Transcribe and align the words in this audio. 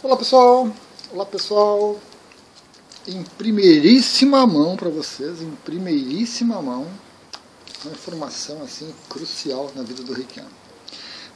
Olá 0.00 0.16
pessoal, 0.16 0.72
olá 1.10 1.26
pessoal, 1.26 2.00
em 3.04 3.20
primeiríssima 3.36 4.46
mão 4.46 4.76
para 4.76 4.88
vocês, 4.88 5.42
em 5.42 5.50
primeiríssima 5.64 6.62
mão, 6.62 6.86
uma 7.84 7.92
informação 7.92 8.62
assim 8.62 8.94
crucial 9.08 9.72
na 9.74 9.82
vida 9.82 10.04
do 10.04 10.12
reikiano, 10.12 10.52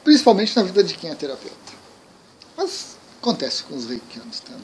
principalmente 0.05 0.55
na 0.55 0.63
vida 0.63 0.85
de 0.85 0.95
quem 0.95 1.11
é 1.11 1.15
terapeuta, 1.17 1.57
mas 2.57 2.97
acontece 3.21 3.65
com 3.65 3.75
os 3.75 3.87
reikianos 3.87 4.39
também. 4.39 4.63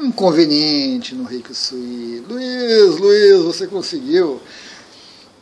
Um 0.00 0.06
inconveniente 0.06 1.14
no 1.14 1.24
Reiki 1.24 1.54
Sui. 1.54 2.24
Luiz, 2.26 2.98
Luiz, 2.98 3.42
você 3.42 3.66
conseguiu. 3.66 4.40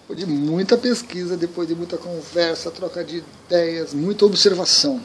Depois 0.01 0.19
de 0.19 0.27
muita 0.27 0.77
pesquisa, 0.77 1.37
depois 1.37 1.69
de 1.69 1.77
muita 1.77 1.97
conversa, 1.97 2.73
troca 2.73 3.05
de 3.05 3.23
ideias, 3.47 3.95
muita 3.95 4.27
observação 4.27 5.01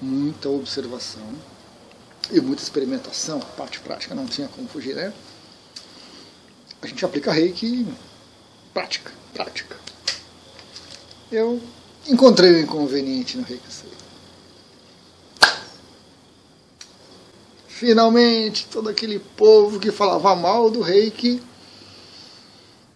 muita 0.00 0.48
observação 0.48 1.26
e 2.30 2.40
muita 2.40 2.62
experimentação, 2.62 3.40
parte 3.56 3.80
prática 3.80 4.14
não 4.14 4.26
tinha 4.26 4.48
como 4.48 4.68
fugir, 4.68 4.94
né? 4.94 5.12
A 6.80 6.86
gente 6.86 7.04
aplica 7.04 7.32
reiki 7.32 7.86
prática, 8.72 9.10
prática. 9.32 9.76
Eu 11.32 11.60
encontrei 12.06 12.52
um 12.52 12.60
inconveniente 12.60 13.36
no 13.36 13.42
reiki 13.42 13.66
Finalmente, 17.66 18.66
todo 18.66 18.88
aquele 18.88 19.20
povo 19.20 19.78
que 19.78 19.92
falava 19.92 20.34
mal 20.34 20.68
do 20.68 20.80
reiki 20.80 21.40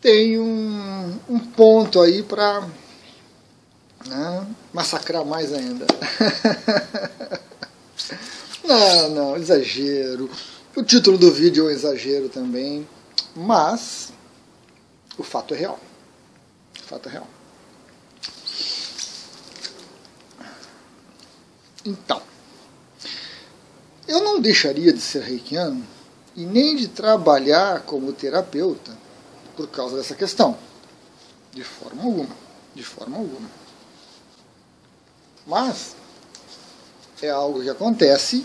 tem 0.00 0.40
um, 0.40 1.18
um 1.28 1.38
ponto 1.38 2.00
aí 2.00 2.24
para 2.24 2.68
né? 4.06 4.46
massacrar 4.72 5.24
mais 5.24 5.52
ainda. 5.52 5.86
não, 8.64 9.10
não, 9.10 9.36
exagero. 9.36 10.30
O 10.74 10.82
título 10.82 11.18
do 11.18 11.30
vídeo 11.30 11.64
é 11.64 11.66
um 11.68 11.70
exagero 11.70 12.28
também, 12.28 12.88
mas 13.34 14.12
o 15.18 15.22
fato 15.22 15.54
é 15.54 15.58
real. 15.58 15.78
O 16.80 16.84
fato 16.84 17.08
é 17.08 17.12
real. 17.12 17.28
Então, 21.84 22.22
eu 24.06 24.22
não 24.22 24.40
deixaria 24.40 24.92
de 24.92 25.00
ser 25.00 25.22
reikiano 25.22 25.84
e 26.36 26.44
nem 26.44 26.76
de 26.76 26.88
trabalhar 26.88 27.82
como 27.82 28.12
terapeuta 28.12 28.96
por 29.56 29.68
causa 29.68 29.96
dessa 29.96 30.14
questão. 30.14 30.56
De 31.52 31.62
forma 31.62 32.02
alguma. 32.02 32.36
De 32.74 32.82
forma 32.82 33.18
alguma. 33.18 33.61
Mas 35.46 35.96
é 37.20 37.30
algo 37.30 37.62
que 37.62 37.70
acontece 37.70 38.44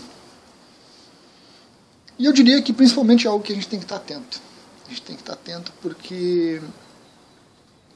e 2.18 2.24
eu 2.24 2.32
diria 2.32 2.60
que 2.60 2.72
principalmente 2.72 3.26
é 3.26 3.30
algo 3.30 3.44
que 3.44 3.52
a 3.52 3.54
gente 3.54 3.68
tem 3.68 3.78
que 3.78 3.84
estar 3.84 3.96
atento. 3.96 4.40
A 4.86 4.88
gente 4.88 5.02
tem 5.02 5.14
que 5.14 5.22
estar 5.22 5.34
atento 5.34 5.72
porque 5.80 6.60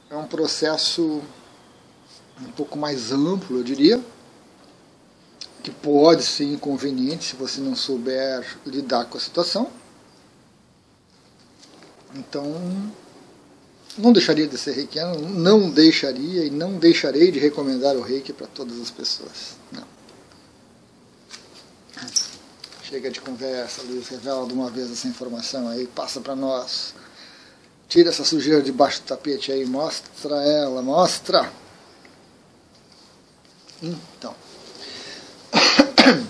é 0.08 0.16
um 0.16 0.26
processo 0.26 1.20
um 2.40 2.52
pouco 2.52 2.78
mais 2.78 3.10
amplo, 3.12 3.58
eu 3.58 3.64
diria, 3.64 4.02
que 5.62 5.70
pode 5.70 6.22
ser 6.22 6.44
inconveniente 6.44 7.24
se 7.24 7.36
você 7.36 7.60
não 7.60 7.74
souber 7.74 8.58
lidar 8.64 9.06
com 9.06 9.16
a 9.16 9.20
situação. 9.20 9.70
Então, 12.14 12.92
não 13.98 14.12
deixaria 14.12 14.46
de 14.46 14.56
ser 14.56 14.72
reikiano, 14.72 15.28
não 15.28 15.70
deixaria 15.70 16.44
e 16.44 16.50
não 16.50 16.78
deixarei 16.78 17.30
de 17.30 17.38
recomendar 17.38 17.96
o 17.96 18.00
reiki 18.00 18.32
para 18.32 18.46
todas 18.46 18.80
as 18.80 18.90
pessoas. 18.90 19.56
Não. 19.70 19.84
Chega 22.82 23.10
de 23.10 23.20
conversa, 23.20 23.82
Luiz, 23.82 24.08
revela 24.08 24.46
de 24.46 24.52
uma 24.52 24.70
vez 24.70 24.90
essa 24.90 25.06
informação 25.06 25.68
aí, 25.68 25.86
passa 25.86 26.20
para 26.20 26.34
nós. 26.34 26.94
Tira 27.88 28.08
essa 28.08 28.24
sujeira 28.24 28.62
debaixo 28.62 29.02
do 29.02 29.06
tapete 29.06 29.52
aí, 29.52 29.66
mostra 29.66 30.36
ela, 30.42 30.80
mostra. 30.80 31.52
Então. 33.82 34.34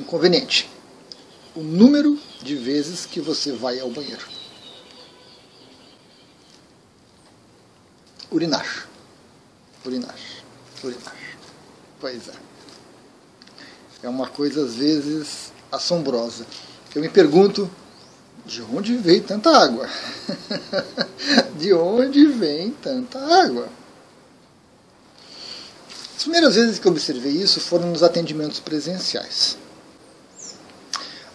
Inconveniente. 0.00 0.68
O 1.54 1.62
número 1.62 2.18
de 2.42 2.56
vezes 2.56 3.06
que 3.06 3.20
você 3.20 3.52
vai 3.52 3.78
ao 3.78 3.90
banheiro. 3.90 4.33
Urinar. 8.34 8.88
Urinar. 9.86 10.16
Urinar. 10.82 11.16
Pois 12.00 12.28
é. 12.28 12.32
É 14.02 14.08
uma 14.08 14.26
coisa, 14.26 14.64
às 14.64 14.74
vezes, 14.74 15.52
assombrosa. 15.70 16.44
Eu 16.94 17.00
me 17.00 17.08
pergunto, 17.08 17.70
de 18.44 18.60
onde 18.62 18.96
veio 18.96 19.22
tanta 19.22 19.56
água? 19.56 19.88
de 21.56 21.72
onde 21.72 22.26
vem 22.26 22.70
tanta 22.70 23.18
água? 23.18 23.68
As 26.16 26.22
primeiras 26.22 26.54
vezes 26.54 26.78
que 26.78 26.88
observei 26.88 27.32
isso 27.32 27.60
foram 27.60 27.90
nos 27.90 28.02
atendimentos 28.02 28.60
presenciais. 28.60 29.56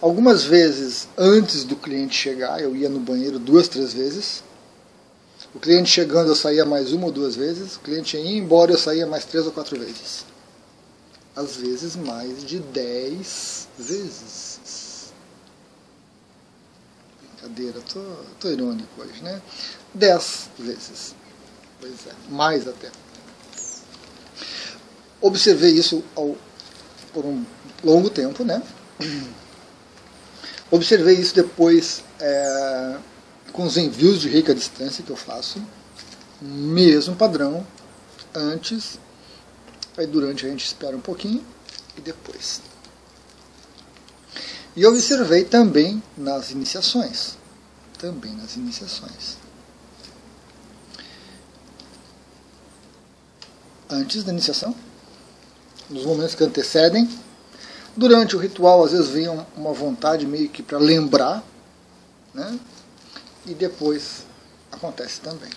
Algumas 0.00 0.44
vezes 0.44 1.08
antes 1.16 1.64
do 1.64 1.76
cliente 1.76 2.16
chegar, 2.16 2.60
eu 2.60 2.74
ia 2.74 2.88
no 2.88 3.00
banheiro 3.00 3.38
duas, 3.38 3.68
três 3.68 3.92
vezes. 3.92 4.42
O 5.54 5.58
cliente 5.58 5.90
chegando 5.90 6.28
eu 6.28 6.36
saía 6.36 6.64
mais 6.64 6.92
uma 6.92 7.06
ou 7.06 7.12
duas 7.12 7.34
vezes, 7.34 7.76
o 7.76 7.80
cliente 7.80 8.16
ia 8.16 8.38
embora 8.38 8.70
eu 8.70 8.78
saía 8.78 9.06
mais 9.06 9.24
três 9.24 9.46
ou 9.46 9.52
quatro 9.52 9.78
vezes. 9.78 10.24
Às 11.34 11.56
vezes 11.56 11.96
mais 11.96 12.44
de 12.44 12.60
dez 12.60 13.68
vezes. 13.76 15.12
Brincadeira, 17.20 17.80
tô, 17.80 18.00
tô 18.38 18.48
irônico 18.48 18.88
hoje, 19.00 19.22
né? 19.22 19.42
Dez 19.92 20.48
vezes. 20.58 21.14
Pois 21.80 22.06
é, 22.06 22.12
mais 22.28 22.68
até. 22.68 22.90
Observei 25.20 25.72
isso 25.72 26.04
ao, 26.14 26.36
por 27.12 27.24
um 27.26 27.44
longo 27.82 28.08
tempo, 28.08 28.44
né? 28.44 28.62
Observei 30.70 31.16
isso 31.16 31.34
depois 31.34 32.04
é, 32.20 32.96
com 33.52 33.64
os 33.64 33.76
envios 33.76 34.20
de 34.20 34.28
rica 34.28 34.54
distância 34.54 35.04
que 35.04 35.10
eu 35.10 35.16
faço, 35.16 35.62
mesmo 36.40 37.14
padrão, 37.16 37.66
antes, 38.34 38.98
aí 39.96 40.06
durante 40.06 40.46
a 40.46 40.48
gente 40.48 40.64
espera 40.64 40.96
um 40.96 41.00
pouquinho 41.00 41.44
e 41.96 42.00
depois. 42.00 42.62
E 44.76 44.86
observei 44.86 45.44
também 45.44 46.02
nas 46.16 46.50
iniciações, 46.50 47.36
também 47.98 48.32
nas 48.34 48.56
iniciações. 48.56 49.36
Antes 53.88 54.22
da 54.22 54.32
iniciação, 54.32 54.74
nos 55.88 56.06
momentos 56.06 56.36
que 56.36 56.44
antecedem, 56.44 57.10
durante 57.96 58.36
o 58.36 58.38
ritual 58.38 58.84
às 58.84 58.92
vezes 58.92 59.08
vem 59.08 59.28
uma 59.56 59.72
vontade 59.72 60.24
meio 60.24 60.48
que 60.48 60.62
para 60.62 60.78
lembrar, 60.78 61.44
né? 62.32 62.58
E 63.46 63.54
depois 63.54 64.24
acontece 64.70 65.20
também. 65.20 65.50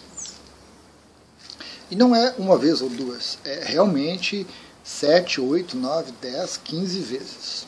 E 1.91 1.95
não 1.95 2.15
é 2.15 2.33
uma 2.37 2.57
vez 2.57 2.81
ou 2.81 2.89
duas, 2.89 3.37
é 3.43 3.63
realmente 3.65 4.47
sete, 4.83 5.39
oito, 5.39 5.77
nove, 5.77 6.11
dez, 6.21 6.57
quinze 6.57 6.99
vezes. 6.99 7.67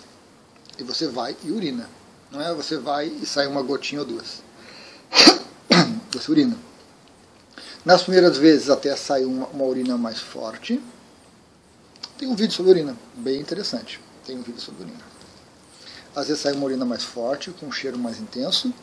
E 0.78 0.84
você 0.84 1.08
vai 1.08 1.36
e 1.44 1.52
urina. 1.52 1.90
Não 2.32 2.42
é 2.42 2.54
você 2.54 2.78
vai 2.78 3.08
e 3.08 3.26
sai 3.26 3.48
uma 3.48 3.62
gotinha 3.62 4.02
ou 4.02 4.08
duas. 4.08 4.44
Você 6.12 6.32
urina. 6.32 6.58
Nas 7.86 8.04
primeiras 8.04 8.38
vezes 8.38 8.70
até 8.70 8.94
sai 8.96 9.24
uma, 9.24 9.46
uma 9.48 9.64
urina 9.64 9.98
mais 9.98 10.20
forte. 10.20 10.82
Tem 12.18 12.28
um 12.28 12.36
vídeo 12.36 12.54
sobre 12.54 12.72
urina, 12.72 12.98
bem 13.16 13.40
interessante. 13.40 14.02
Tem 14.26 14.38
um 14.38 14.42
vídeo 14.42 14.60
sobre 14.60 14.84
urina. 14.84 15.04
Às 16.14 16.28
vezes 16.28 16.42
sai 16.42 16.54
uma 16.54 16.66
urina 16.66 16.84
mais 16.84 17.04
forte, 17.04 17.52
com 17.52 17.68
um 17.68 17.72
cheiro 17.72 17.98
mais 17.98 18.20
intenso 18.20 18.74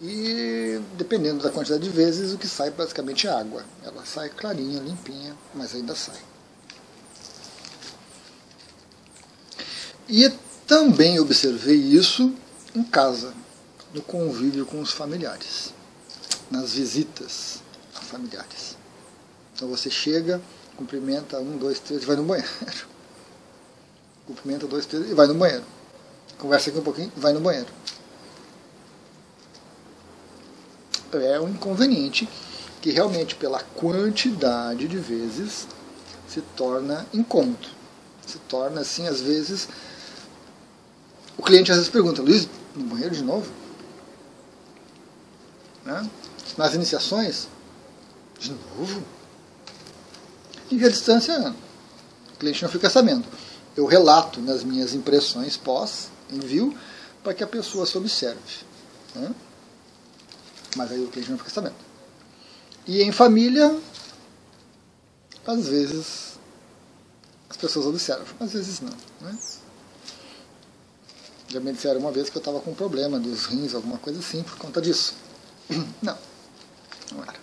e 0.00 0.80
dependendo 0.96 1.42
da 1.42 1.50
quantidade 1.50 1.82
de 1.82 1.90
vezes, 1.90 2.32
o 2.32 2.38
que 2.38 2.46
sai 2.46 2.70
basicamente 2.70 3.26
é 3.26 3.30
água. 3.30 3.64
Ela 3.82 4.04
sai 4.04 4.28
clarinha, 4.28 4.80
limpinha, 4.80 5.36
mas 5.54 5.74
ainda 5.74 5.94
sai. 5.94 6.18
E 10.08 10.30
também 10.66 11.18
observei 11.18 11.76
isso 11.76 12.32
em 12.74 12.82
casa, 12.84 13.34
no 13.92 14.00
convívio 14.00 14.64
com 14.64 14.80
os 14.80 14.92
familiares, 14.92 15.74
nas 16.50 16.72
visitas 16.72 17.60
a 17.94 18.00
familiares. 18.00 18.76
Então 19.54 19.68
você 19.68 19.90
chega, 19.90 20.40
cumprimenta 20.76 21.40
um, 21.40 21.56
dois, 21.58 21.80
três 21.80 22.04
vai 22.04 22.16
no 22.16 22.22
banheiro. 22.22 22.48
Cumprimenta 24.26 24.66
dois, 24.66 24.84
três 24.84 25.10
e 25.10 25.14
vai 25.14 25.26
no 25.26 25.34
banheiro. 25.34 25.64
Conversa 26.38 26.68
aqui 26.68 26.78
um 26.78 26.82
pouquinho 26.82 27.10
e 27.16 27.18
vai 27.18 27.32
no 27.32 27.40
banheiro. 27.40 27.68
É 31.12 31.40
um 31.40 31.48
inconveniente 31.48 32.28
que 32.80 32.90
realmente 32.90 33.34
pela 33.34 33.60
quantidade 33.60 34.86
de 34.86 34.98
vezes 34.98 35.66
se 36.28 36.40
torna 36.56 37.06
incômodo. 37.12 37.68
Se 38.26 38.38
torna 38.40 38.82
assim, 38.82 39.06
às 39.06 39.20
vezes. 39.20 39.68
O 41.36 41.42
cliente 41.42 41.70
às 41.70 41.78
vezes 41.78 41.90
pergunta, 41.90 42.20
Luiz, 42.20 42.48
no 42.74 42.84
banheiro 42.84 43.14
de 43.14 43.22
novo? 43.22 43.50
Né? 45.84 46.08
Nas 46.56 46.74
iniciações, 46.74 47.48
de 48.38 48.52
novo? 48.52 49.02
E 50.70 50.76
via 50.76 50.90
distância, 50.90 51.54
o 52.34 52.38
cliente 52.38 52.62
não 52.62 52.70
fica 52.70 52.90
sabendo. 52.90 53.24
Eu 53.76 53.86
relato 53.86 54.40
nas 54.40 54.62
minhas 54.62 54.92
impressões 54.92 55.56
pós, 55.56 56.10
envio, 56.30 56.76
para 57.22 57.32
que 57.32 57.42
a 57.42 57.46
pessoa 57.46 57.86
se 57.86 57.96
observe. 57.96 58.66
Né? 59.14 59.32
Mas 60.78 60.92
aí 60.92 61.02
o 61.02 61.08
cliente 61.08 61.28
não 61.28 61.38
fica 61.38 61.50
sabendo. 61.50 61.74
E 62.86 63.02
em 63.02 63.10
família, 63.10 63.76
às 65.44 65.66
vezes 65.66 66.38
as 67.50 67.56
pessoas 67.56 67.84
observam, 67.84 68.26
às 68.38 68.52
vezes 68.52 68.80
não. 68.80 68.94
Né? 69.20 69.36
Já 71.48 71.58
me 71.58 71.72
disseram 71.72 71.98
uma 71.98 72.12
vez 72.12 72.30
que 72.30 72.36
eu 72.36 72.40
estava 72.40 72.60
com 72.60 72.70
um 72.70 72.74
problema 72.74 73.18
dos 73.18 73.46
rins, 73.46 73.74
alguma 73.74 73.98
coisa 73.98 74.20
assim, 74.20 74.44
por 74.44 74.56
conta 74.56 74.80
disso. 74.80 75.14
Não, 76.00 76.16
não 77.12 77.22
era. 77.22 77.34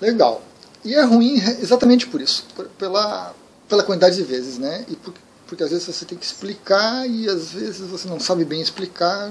Legal. 0.00 0.42
E 0.84 0.94
é 0.94 1.02
ruim 1.02 1.34
exatamente 1.60 2.06
por 2.06 2.20
isso, 2.22 2.46
por, 2.54 2.66
pela, 2.68 3.34
pela 3.68 3.82
quantidade 3.82 4.16
de 4.16 4.22
vezes, 4.22 4.56
né? 4.56 4.86
E 4.88 4.96
por, 4.96 5.12
porque 5.46 5.62
às 5.64 5.70
vezes 5.70 5.84
você 5.84 6.04
tem 6.06 6.16
que 6.16 6.24
explicar 6.24 7.06
e 7.06 7.28
às 7.28 7.50
vezes 7.50 7.80
você 7.80 8.08
não 8.08 8.20
sabe 8.20 8.44
bem 8.44 8.62
explicar, 8.62 9.30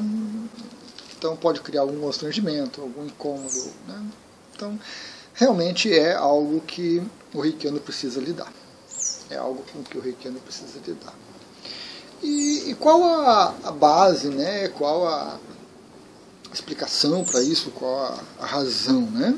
então 1.20 1.36
pode 1.36 1.60
criar 1.60 1.82
algum 1.82 2.00
constrangimento, 2.00 2.82
algum 2.82 3.06
incômodo. 3.06 3.74
Né? 3.86 4.06
Então, 4.56 4.80
realmente 5.34 5.94
é 5.94 6.16
algo 6.16 6.62
que 6.62 7.04
o 7.34 7.42
reikiano 7.42 7.80
precisa 7.82 8.22
lidar. 8.22 8.52
É 9.30 9.36
algo 9.36 9.64
com 9.74 9.84
que 9.84 9.98
o 9.98 10.02
reikiano 10.02 10.40
precisa 10.40 10.80
lidar. 10.88 11.14
E, 12.24 12.70
e 12.70 12.76
qual 12.76 13.04
a, 13.04 13.54
a, 13.66 13.72
base, 13.72 14.30
né? 14.30 14.70
qual 14.70 15.06
a 15.08 15.38
explicação 16.54 17.26
para 17.26 17.44
isso, 17.44 17.70
qual 17.72 18.00
a, 18.00 18.20
a 18.40 18.46
razão? 18.46 19.02
Né? 19.02 19.38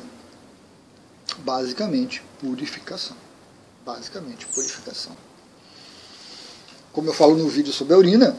Basicamente, 1.40 2.24
purificação. 2.40 3.18
Basicamente, 3.84 4.46
purificação. 4.46 5.18
Como 6.94 7.10
eu 7.10 7.14
falo 7.14 7.36
no 7.36 7.50
vídeo 7.50 7.74
sobre 7.74 7.96
a 7.96 7.98
urina, 7.98 8.38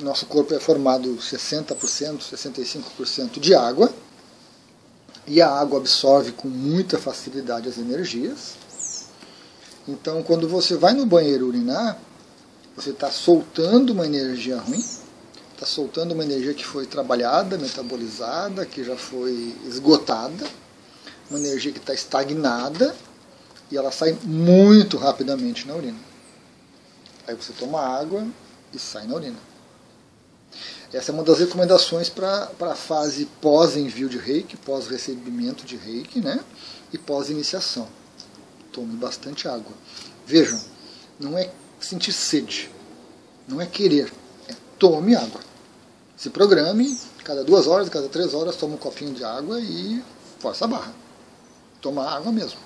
nosso 0.00 0.26
corpo 0.26 0.54
é 0.54 0.60
formado 0.60 1.16
60%, 1.16 1.74
65% 2.18 3.40
de 3.40 3.54
água, 3.54 3.92
e 5.26 5.40
a 5.42 5.50
água 5.50 5.78
absorve 5.78 6.32
com 6.32 6.48
muita 6.48 6.98
facilidade 6.98 7.68
as 7.68 7.78
energias. 7.78 8.54
Então, 9.88 10.22
quando 10.22 10.48
você 10.48 10.76
vai 10.76 10.92
no 10.92 11.06
banheiro 11.06 11.46
urinar, 11.46 11.98
você 12.76 12.90
está 12.90 13.10
soltando 13.10 13.90
uma 13.92 14.06
energia 14.06 14.58
ruim, 14.58 14.84
está 15.54 15.64
soltando 15.64 16.12
uma 16.12 16.22
energia 16.22 16.52
que 16.52 16.64
foi 16.64 16.86
trabalhada, 16.86 17.56
metabolizada, 17.56 18.66
que 18.66 18.84
já 18.84 18.96
foi 18.96 19.56
esgotada, 19.66 20.46
uma 21.30 21.38
energia 21.38 21.72
que 21.72 21.78
está 21.78 21.94
estagnada 21.94 22.94
e 23.70 23.76
ela 23.76 23.90
sai 23.90 24.16
muito 24.22 24.96
rapidamente 24.96 25.66
na 25.66 25.74
urina. 25.74 25.98
Aí 27.26 27.34
você 27.34 27.52
toma 27.52 27.80
água 27.80 28.26
e 28.72 28.78
sai 28.78 29.06
na 29.06 29.14
urina. 29.14 29.55
Essa 30.96 31.12
é 31.12 31.14
uma 31.14 31.22
das 31.22 31.40
recomendações 31.40 32.08
para 32.08 32.50
a 32.58 32.74
fase 32.74 33.26
pós-envio 33.38 34.08
de 34.08 34.16
reiki, 34.16 34.56
pós-recebimento 34.56 35.62
de 35.66 35.76
reiki, 35.76 36.22
né? 36.22 36.42
E 36.90 36.96
pós-iniciação. 36.96 37.86
Tome 38.72 38.96
bastante 38.96 39.46
água. 39.46 39.72
Vejam, 40.26 40.58
não 41.20 41.36
é 41.36 41.50
sentir 41.78 42.14
sede, 42.14 42.70
não 43.46 43.60
é 43.60 43.66
querer, 43.66 44.10
é 44.48 44.54
tome 44.78 45.14
água. 45.14 45.42
Se 46.16 46.30
programe, 46.30 46.98
cada 47.22 47.44
duas 47.44 47.66
horas, 47.66 47.90
cada 47.90 48.08
três 48.08 48.32
horas, 48.32 48.56
toma 48.56 48.76
um 48.76 48.78
copinho 48.78 49.12
de 49.12 49.22
água 49.22 49.60
e 49.60 50.02
força 50.38 50.64
a 50.64 50.68
barra. 50.68 50.94
Toma 51.82 52.08
água 52.08 52.32
mesmo. 52.32 52.58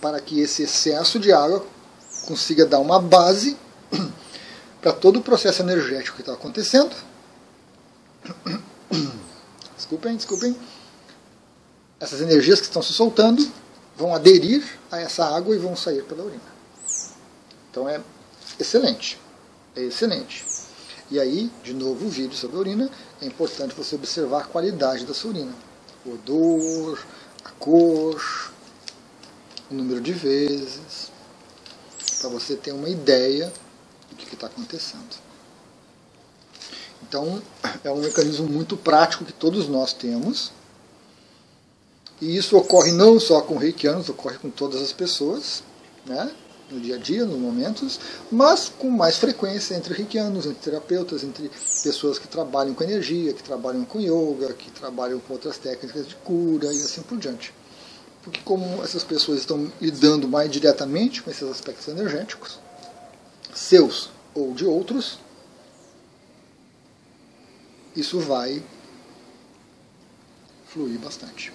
Para 0.00 0.20
que 0.20 0.38
esse 0.38 0.62
excesso 0.62 1.18
de 1.18 1.32
água 1.32 1.66
consiga 2.26 2.64
dar 2.64 2.78
uma 2.78 3.00
base 3.00 3.56
para 4.80 4.92
todo 4.92 5.18
o 5.18 5.22
processo 5.22 5.62
energético 5.62 6.14
que 6.14 6.22
está 6.22 6.34
acontecendo. 6.34 6.94
Desculpem, 9.76 10.16
desculpem. 10.16 10.56
Essas 12.00 12.20
energias 12.20 12.60
que 12.60 12.66
estão 12.66 12.82
se 12.82 12.92
soltando 12.92 13.46
vão 13.96 14.14
aderir 14.14 14.64
a 14.90 15.00
essa 15.00 15.24
água 15.24 15.54
e 15.54 15.58
vão 15.58 15.76
sair 15.76 16.02
pela 16.04 16.24
urina. 16.24 16.54
Então 17.70 17.88
é 17.88 18.00
excelente. 18.58 19.20
É 19.76 19.82
excelente. 19.82 20.44
E 21.10 21.20
aí, 21.20 21.50
de 21.62 21.74
novo, 21.74 22.06
o 22.06 22.08
vídeo 22.08 22.36
sobre 22.36 22.56
a 22.56 22.60
urina, 22.60 22.90
é 23.20 23.26
importante 23.26 23.74
você 23.74 23.94
observar 23.94 24.42
a 24.42 24.44
qualidade 24.44 25.04
da 25.04 25.12
sua 25.12 25.30
urina. 25.30 25.52
O 26.04 26.14
odor, 26.14 27.04
a 27.44 27.50
cor, 27.50 28.52
o 29.70 29.74
número 29.74 30.00
de 30.00 30.12
vezes, 30.12 31.10
para 32.20 32.28
você 32.30 32.56
ter 32.56 32.72
uma 32.72 32.88
ideia 32.88 33.52
do 34.10 34.16
que 34.16 34.34
está 34.34 34.46
acontecendo. 34.46 35.23
Então, 37.14 37.40
é 37.84 37.90
um 37.92 38.00
mecanismo 38.00 38.48
muito 38.48 38.76
prático 38.76 39.24
que 39.24 39.32
todos 39.32 39.68
nós 39.68 39.92
temos. 39.92 40.50
E 42.20 42.36
isso 42.36 42.56
ocorre 42.56 42.90
não 42.90 43.20
só 43.20 43.40
com 43.40 43.56
reikianos, 43.56 44.08
ocorre 44.08 44.36
com 44.36 44.50
todas 44.50 44.82
as 44.82 44.92
pessoas, 44.92 45.62
né? 46.04 46.32
no 46.68 46.80
dia 46.80 46.96
a 46.96 46.98
dia, 46.98 47.24
nos 47.24 47.38
momentos, 47.38 48.00
mas 48.32 48.72
com 48.80 48.90
mais 48.90 49.16
frequência 49.16 49.76
entre 49.76 49.94
reikianos, 49.94 50.44
entre 50.44 50.58
terapeutas, 50.70 51.22
entre 51.22 51.48
pessoas 51.84 52.18
que 52.18 52.26
trabalham 52.26 52.74
com 52.74 52.82
energia, 52.82 53.32
que 53.32 53.44
trabalham 53.44 53.84
com 53.84 54.00
yoga, 54.00 54.52
que 54.54 54.70
trabalham 54.72 55.20
com 55.20 55.34
outras 55.34 55.56
técnicas 55.56 56.08
de 56.08 56.16
cura 56.16 56.66
e 56.72 56.78
assim 56.78 57.02
por 57.02 57.16
diante 57.18 57.54
porque 58.22 58.40
como 58.42 58.82
essas 58.82 59.04
pessoas 59.04 59.40
estão 59.40 59.70
lidando 59.82 60.26
mais 60.26 60.50
diretamente 60.50 61.22
com 61.22 61.30
esses 61.30 61.46
aspectos 61.46 61.86
energéticos, 61.88 62.58
seus 63.52 64.08
ou 64.34 64.54
de 64.54 64.64
outros, 64.64 65.18
isso 67.96 68.18
vai 68.20 68.62
fluir 70.66 70.98
bastante. 70.98 71.52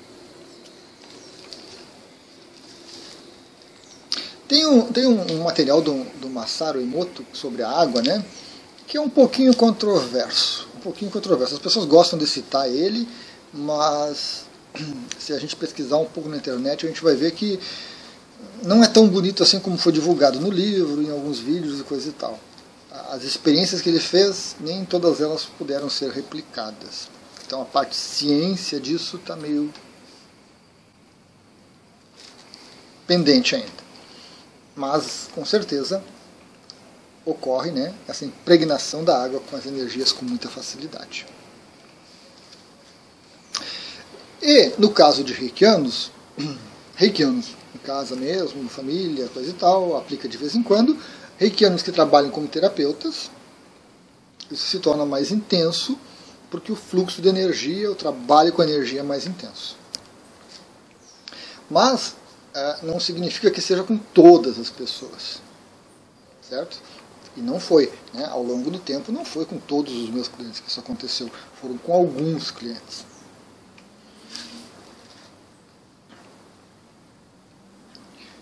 Tem 4.48 4.66
um, 4.66 4.92
tem 4.92 5.06
um, 5.06 5.44
material 5.44 5.80
do, 5.80 6.04
do 6.20 6.28
Masaru 6.28 6.82
Emoto 6.82 7.24
sobre 7.32 7.62
a 7.62 7.70
água, 7.70 8.02
né? 8.02 8.26
Que 8.88 8.98
é 8.98 9.02
um 9.02 9.10
pouquinho 9.10 9.56
controverso. 9.56 10.68
Um 10.78 10.80
pouquinho 10.80 11.12
controverso. 11.12 11.54
As 11.54 11.60
pessoas 11.60 11.86
gostam 11.86 12.18
de 12.18 12.26
citar 12.26 12.68
ele, 12.68 13.08
mas 13.54 14.46
se 15.20 15.34
a 15.34 15.40
gente 15.40 15.56
pesquisar 15.56 15.98
um 15.98 16.06
pouco 16.06 16.28
na 16.30 16.38
internet, 16.38 16.86
a 16.86 16.90
gente 16.90 17.04
vai 17.04 17.16
ver 17.16 17.32
que 17.34 17.60
não 18.64 18.84
é 18.84 18.88
tão 18.88 19.08
bonito 19.08 19.44
assim 19.44 19.60
como 19.60 19.78
foi 19.78 19.92
divulgado 19.92 20.40
no 20.40 20.50
livro, 20.50 21.02
em 21.02 21.12
alguns 21.12 21.38
vídeos 21.38 21.80
e 21.80 21.84
coisa 21.84 22.10
e 22.10 22.14
tal. 22.14 22.40
As 23.10 23.24
experiências 23.24 23.82
que 23.82 23.90
ele 23.90 24.00
fez, 24.00 24.56
nem 24.60 24.86
todas 24.86 25.22
elas 25.22 25.46
puderam 25.46 25.90
ser 25.90 26.12
replicadas. 26.12 27.08
Então 27.46 27.62
a 27.62 27.66
parte 27.66 27.96
ciência 27.96 28.80
disso 28.80 29.18
está 29.18 29.36
meio 29.36 29.74
pendente 33.08 33.56
ainda. 33.56 33.90
Mas, 34.76 35.28
com 35.34 35.44
certeza, 35.44 36.04
ocorre 37.26 37.72
né, 37.72 37.94
essa 38.08 38.24
impregnação 38.24 39.04
da 39.04 39.22
água 39.22 39.40
com 39.40 39.56
as 39.56 39.66
energias 39.66 40.12
com 40.12 40.24
muita 40.26 40.48
facilidade. 40.48 41.26
E 44.42 44.74
no 44.78 44.92
caso 44.92 45.24
de 45.24 45.34
reikianos, 45.34 46.12
reikianos 46.96 47.48
em 47.76 47.78
casa 47.80 48.16
mesmo, 48.16 48.70
família, 48.70 49.28
coisa 49.30 49.50
e 49.50 49.54
tal, 49.54 49.98
aplica 49.98 50.30
de 50.30 50.38
vez 50.38 50.56
em 50.56 50.64
quando, 50.64 50.98
reikianos 51.40 51.82
que 51.82 51.92
trabalham 51.92 52.30
como 52.30 52.48
terapeutas, 52.48 53.32
isso 54.52 54.68
se 54.68 54.80
torna 54.80 55.06
mais 55.06 55.32
intenso 55.32 55.98
porque 56.52 56.72
o 56.72 56.76
fluxo 56.76 57.22
de 57.22 57.30
energia, 57.30 57.90
o 57.90 57.96
trabalho 57.96 58.52
com 58.52 58.62
energia 58.62 59.00
é 59.00 59.04
mais 59.04 59.26
intenso. 59.26 59.78
Mas 61.70 62.16
é, 62.54 62.80
não 62.84 63.00
significa 63.00 63.50
que 63.50 63.62
seja 63.62 63.84
com 63.84 63.98
todas 63.98 64.60
as 64.60 64.70
pessoas, 64.70 65.40
certo? 66.42 66.78
E 67.38 67.42
não 67.42 67.60
foi, 67.60 67.94
né? 68.14 68.26
ao 68.26 68.44
longo 68.44 68.70
do 68.70 68.80
tempo 68.80 69.12
não 69.12 69.24
foi 69.24 69.46
com 69.46 69.60
todos 69.60 69.94
os 69.94 70.10
meus 70.10 70.28
clientes 70.28 70.60
que 70.60 70.68
isso 70.68 70.80
aconteceu, 70.80 71.30
foram 71.62 71.78
com 71.78 71.94
alguns 71.94 72.52
clientes. 72.52 73.06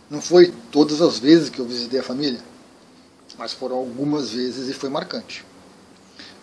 Não 0.09 0.21
foi 0.21 0.53
todas 0.71 1.01
as 1.01 1.19
vezes 1.19 1.49
que 1.49 1.59
eu 1.59 1.65
visitei 1.65 1.99
a 1.99 2.03
família, 2.03 2.39
mas 3.37 3.53
foram 3.53 3.75
algumas 3.75 4.31
vezes 4.31 4.67
e 4.69 4.73
foi 4.73 4.89
marcante. 4.89 5.45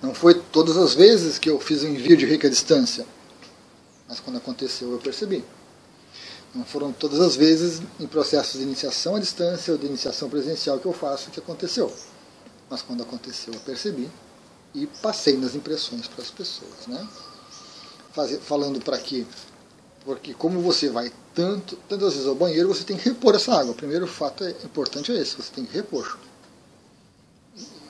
Não 0.00 0.14
foi 0.14 0.34
todas 0.34 0.76
as 0.76 0.94
vezes 0.94 1.38
que 1.38 1.48
eu 1.48 1.58
fiz 1.58 1.82
um 1.82 1.88
envio 1.88 2.16
de 2.16 2.26
rica 2.26 2.48
distância, 2.48 3.06
mas 4.08 4.20
quando 4.20 4.36
aconteceu 4.36 4.92
eu 4.92 4.98
percebi. 4.98 5.44
Não 6.54 6.64
foram 6.64 6.92
todas 6.92 7.20
as 7.20 7.34
vezes 7.34 7.82
em 7.98 8.06
processos 8.06 8.60
de 8.60 8.62
iniciação 8.62 9.16
à 9.16 9.18
distância 9.18 9.72
ou 9.72 9.78
de 9.78 9.86
iniciação 9.86 10.30
presencial 10.30 10.78
que 10.78 10.86
eu 10.86 10.92
faço 10.92 11.30
que 11.30 11.40
aconteceu. 11.40 11.92
Mas 12.70 12.80
quando 12.80 13.02
aconteceu, 13.02 13.52
eu 13.52 13.60
percebi 13.60 14.08
e 14.74 14.86
passei 14.86 15.36
nas 15.36 15.54
impressões 15.54 16.06
para 16.06 16.22
as 16.22 16.30
pessoas. 16.30 16.86
Né? 16.86 17.08
falando 18.42 18.80
para 18.80 18.96
quê? 18.98 19.26
Porque 20.04 20.34
como 20.34 20.60
você 20.60 20.88
vai 20.88 21.10
tanto, 21.34 21.76
tantas 21.88 22.12
vezes 22.12 22.28
ao 22.28 22.34
banheiro, 22.34 22.68
você 22.68 22.84
tem 22.84 22.96
que 22.96 23.08
repor 23.08 23.34
essa 23.34 23.52
água. 23.52 23.72
O 23.72 23.74
primeiro 23.74 24.06
fato 24.06 24.44
é, 24.44 24.50
importante 24.64 25.10
é 25.10 25.16
esse, 25.16 25.34
você 25.34 25.50
tem 25.52 25.64
que 25.64 25.74
repor. 25.74 26.16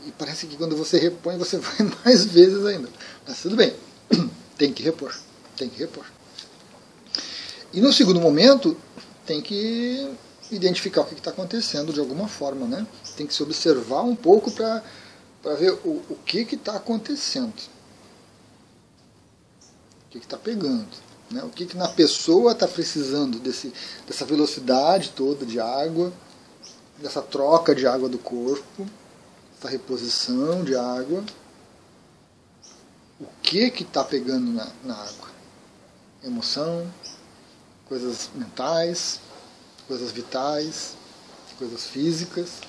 E 0.06 0.12
parece 0.12 0.46
que 0.46 0.56
quando 0.56 0.76
você 0.76 0.98
repõe, 0.98 1.36
você 1.38 1.56
vai 1.58 1.92
mais 2.04 2.24
vezes 2.24 2.64
ainda. 2.64 2.88
Mas 3.26 3.40
tudo 3.40 3.56
bem, 3.56 3.74
tem 4.58 4.72
que 4.72 4.82
repor. 4.82 5.14
Tem 5.56 5.68
que 5.68 5.78
repor. 5.78 6.04
E 7.72 7.80
no 7.80 7.92
segundo 7.92 8.20
momento, 8.20 8.76
tem 9.26 9.40
que 9.40 10.14
identificar 10.50 11.00
o 11.02 11.04
que 11.04 11.14
está 11.14 11.30
acontecendo 11.30 11.92
de 11.92 12.00
alguma 12.00 12.28
forma. 12.28 12.66
Né? 12.66 12.86
Tem 13.16 13.26
que 13.26 13.34
se 13.34 13.42
observar 13.42 14.02
um 14.02 14.14
pouco 14.14 14.50
para 14.50 14.82
ver 15.58 15.72
o, 15.84 16.02
o 16.08 16.18
que 16.24 16.40
está 16.54 16.76
acontecendo. 16.76 17.54
O 20.06 20.10
que 20.10 20.18
está 20.18 20.36
pegando. 20.36 20.86
Né? 21.30 21.42
O 21.42 21.48
que, 21.48 21.66
que 21.66 21.76
na 21.76 21.88
pessoa 21.88 22.52
está 22.52 22.68
precisando 22.68 23.38
desse, 23.38 23.72
dessa 24.06 24.24
velocidade 24.24 25.10
toda 25.16 25.46
de 25.46 25.58
água, 25.58 26.12
dessa 26.98 27.22
troca 27.22 27.74
de 27.74 27.86
água 27.86 28.08
do 28.08 28.18
corpo, 28.18 28.86
reposição 29.68 30.64
de 30.64 30.74
água. 30.74 31.24
O 33.20 33.26
que 33.42 33.70
que 33.70 33.82
está 33.82 34.02
pegando 34.04 34.52
na, 34.52 34.68
na 34.84 34.94
água? 34.94 35.28
Emoção, 36.22 36.90
coisas 37.86 38.30
mentais, 38.34 39.20
coisas 39.86 40.10
vitais, 40.10 40.96
coisas 41.58 41.86
físicas. 41.86 42.60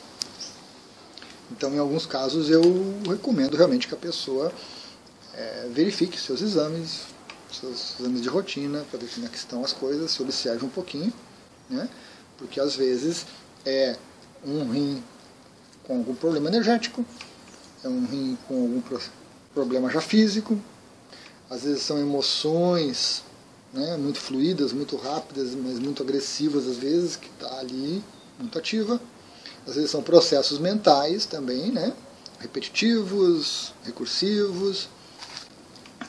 Então, 1.51 1.73
em 1.73 1.79
alguns 1.79 2.05
casos, 2.05 2.49
eu 2.49 2.61
recomendo 3.07 3.55
realmente 3.55 3.87
que 3.87 3.93
a 3.93 3.97
pessoa 3.97 4.51
é, 5.33 5.69
verifique 5.71 6.19
seus 6.19 6.41
exames, 6.41 7.03
seus 7.51 7.99
exames 7.99 8.21
de 8.21 8.29
rotina, 8.29 8.83
para 8.89 8.99
ver 8.99 9.09
como 9.09 9.25
é 9.25 9.29
que 9.29 9.37
estão 9.37 9.63
as 9.63 9.73
coisas, 9.73 10.11
se 10.11 10.21
observe 10.21 10.65
um 10.65 10.69
pouquinho, 10.69 11.13
né? 11.69 11.89
porque 12.37 12.59
às 12.59 12.75
vezes 12.75 13.25
é 13.65 13.95
um 14.45 14.71
rim 14.71 15.03
com 15.85 15.97
algum 15.97 16.15
problema 16.15 16.49
energético, 16.49 17.05
é 17.83 17.87
um 17.87 18.05
rim 18.05 18.37
com 18.47 18.61
algum 18.61 18.81
problema 19.53 19.89
já 19.89 20.01
físico, 20.01 20.59
às 21.49 21.63
vezes 21.63 21.83
são 21.83 21.99
emoções 21.99 23.23
né, 23.71 23.97
muito 23.97 24.19
fluídas, 24.19 24.73
muito 24.73 24.95
rápidas, 24.95 25.53
mas 25.53 25.77
muito 25.79 26.01
agressivas 26.01 26.67
às 26.67 26.77
vezes, 26.77 27.15
que 27.15 27.27
está 27.27 27.59
ali 27.59 28.03
muito 28.39 28.57
ativa. 28.57 28.99
Às 29.67 29.75
vezes 29.75 29.91
são 29.91 30.01
processos 30.01 30.59
mentais 30.59 31.25
também, 31.25 31.71
né, 31.71 31.93
repetitivos, 32.39 33.73
recursivos. 33.83 34.89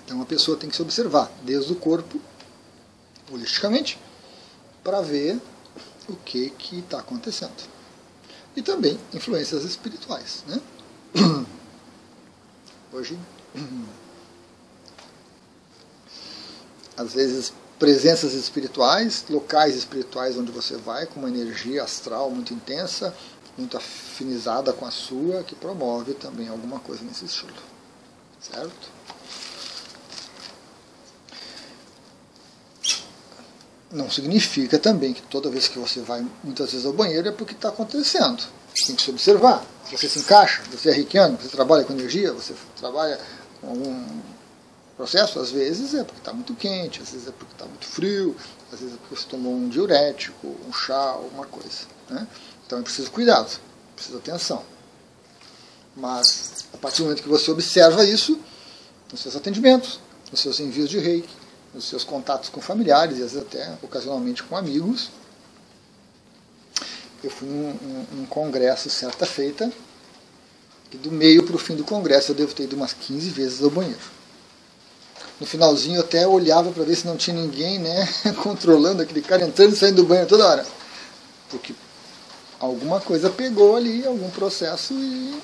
Então 0.05 0.23
a 0.23 0.27
pessoa 0.27 0.57
tem 0.57 0.71
que 0.71 0.77
se 0.77 0.83
observar 0.83 1.31
desde 1.43 1.73
o 1.73 1.77
corpo, 1.77 2.21
holisticamente, 3.31 3.99
para 4.85 5.01
ver 5.01 5.41
o 6.09 6.15
que 6.15 6.53
está 6.73 7.01
acontecendo. 7.01 7.76
E 8.57 8.63
também 8.63 8.99
influências 9.13 9.63
espirituais. 9.65 10.43
Né? 10.49 10.61
Hoje 12.93 13.19
às 16.97 17.13
vezes 17.13 17.53
presenças 17.79 18.33
espirituais, 18.33 19.25
locais 19.29 19.77
espirituais 19.77 20.39
onde 20.39 20.51
você 20.51 20.77
vai 20.77 21.05
com 21.05 21.21
uma 21.21 21.29
energia 21.29 21.83
astral 21.83 22.31
muito 22.31 22.55
intensa, 22.55 23.15
muito 23.57 23.77
afinizada 23.77 24.73
com 24.73 24.87
a 24.87 24.91
sua, 24.91 25.43
que 25.43 25.55
promove 25.55 26.15
também 26.15 26.49
alguma 26.49 26.81
coisa 26.81 27.05
nesse 27.05 27.27
estilo. 27.27 27.53
Certo? 28.41 28.89
Não 33.97 34.11
significa 34.11 34.79
também 34.79 35.15
que 35.15 35.23
toda 35.23 35.49
vez 35.49 35.69
que 35.69 35.79
você 35.79 36.01
vai 36.01 36.23
muitas 36.45 36.71
vezes 36.71 36.85
ao 36.85 36.93
banheiro 36.93 37.29
é 37.29 37.33
porque 37.33 37.55
está 37.55 37.71
acontecendo. 37.71 38.45
Tem 38.87 38.95
que 38.95 39.01
se 39.01 39.11
observar. 39.11 39.65
Você 39.91 40.07
se 40.07 40.19
encaixa, 40.19 40.63
você 40.71 40.91
é 40.91 40.93
reikiano, 40.93 41.39
você 41.41 41.49
trabalha 41.49 41.83
com 41.83 41.95
energia, 41.95 42.31
você 42.31 42.53
trabalha 42.79 43.19
com 43.59 43.69
algum 43.69 44.07
processo, 44.99 45.41
às 45.41 45.51
vezes 45.51 45.95
é 45.95 46.05
porque 46.05 46.21
está 46.21 46.31
muito 46.31 46.55
quente, 46.55 47.01
às 47.01 47.11
vezes 47.11 47.27
é 47.27 47.31
porque 47.31 47.55
está 47.55 47.65
muito 47.65 47.87
frio, 47.87 48.37
às 48.71 48.81
vezes 48.81 48.95
é 48.95 48.99
porque 48.99 49.17
você 49.17 49.27
tomou 49.29 49.55
um 49.55 49.67
diurético, 49.67 50.47
um 50.69 50.73
chá, 50.75 51.13
alguma 51.13 51.47
coisa. 51.47 51.87
Né? 52.11 52.27
Então 52.67 52.79
é 52.79 52.83
preciso 52.83 53.11
cuidado, 53.11 53.59
precisa 53.95 54.19
atenção. 54.19 54.63
Mas 55.97 56.67
a 56.75 56.77
partir 56.77 56.99
do 56.99 57.05
momento 57.05 57.23
que 57.23 57.29
você 57.31 57.51
observa 57.51 58.05
isso, 58.05 58.39
nos 59.11 59.23
seus 59.23 59.35
atendimentos, 59.37 60.01
nos 60.31 60.41
seus 60.41 60.61
envios 60.61 60.91
de 60.91 60.99
reiki, 60.99 61.35
nos 61.77 61.85
seus 61.85 62.03
contatos 62.03 62.49
com 62.49 62.61
familiares 62.61 63.19
e 63.19 63.23
às 63.23 63.33
vezes 63.33 63.47
até 63.47 63.79
ocasionalmente 63.81 64.43
com 64.43 64.57
amigos. 64.57 65.11
Eu 67.23 67.31
fui 67.31 67.47
num, 67.47 67.69
um, 67.71 68.23
um 68.23 68.27
congresso 68.27 68.91
certa 68.91 69.25
feita, 69.25 69.73
e 70.91 70.97
do 70.97 71.13
meio 71.13 71.45
para 71.45 71.55
o 71.55 71.59
fim 71.59 71.77
do 71.77 71.85
congresso 71.85 72.33
eu 72.33 72.35
devo 72.35 72.53
ter 72.53 72.65
ido 72.65 72.75
umas 72.75 72.93
15 72.93 73.31
vezes 73.31 73.63
ao 73.63 73.71
banheiro 73.71 74.17
no 75.39 75.47
finalzinho 75.47 75.97
eu 75.97 76.01
até 76.01 76.27
olhava 76.27 76.71
para 76.73 76.85
ver 76.85 76.97
se 76.97 77.07
não 77.07 77.17
tinha 77.17 77.37
ninguém 77.37 77.79
né, 77.79 78.09
controlando 78.43 79.03
aquele 79.03 79.23
cara 79.23 79.45
entrando 79.45 79.75
e 79.75 79.77
saindo 79.77 79.97
do 79.97 80.09
banho 80.09 80.27
toda 80.27 80.47
hora. 80.47 80.67
Porque 81.51 81.75
alguma 82.59 83.01
coisa 83.01 83.31
pegou 83.31 83.77
ali, 83.77 84.07
algum 84.07 84.31
processo 84.31 84.95
e 84.95 85.39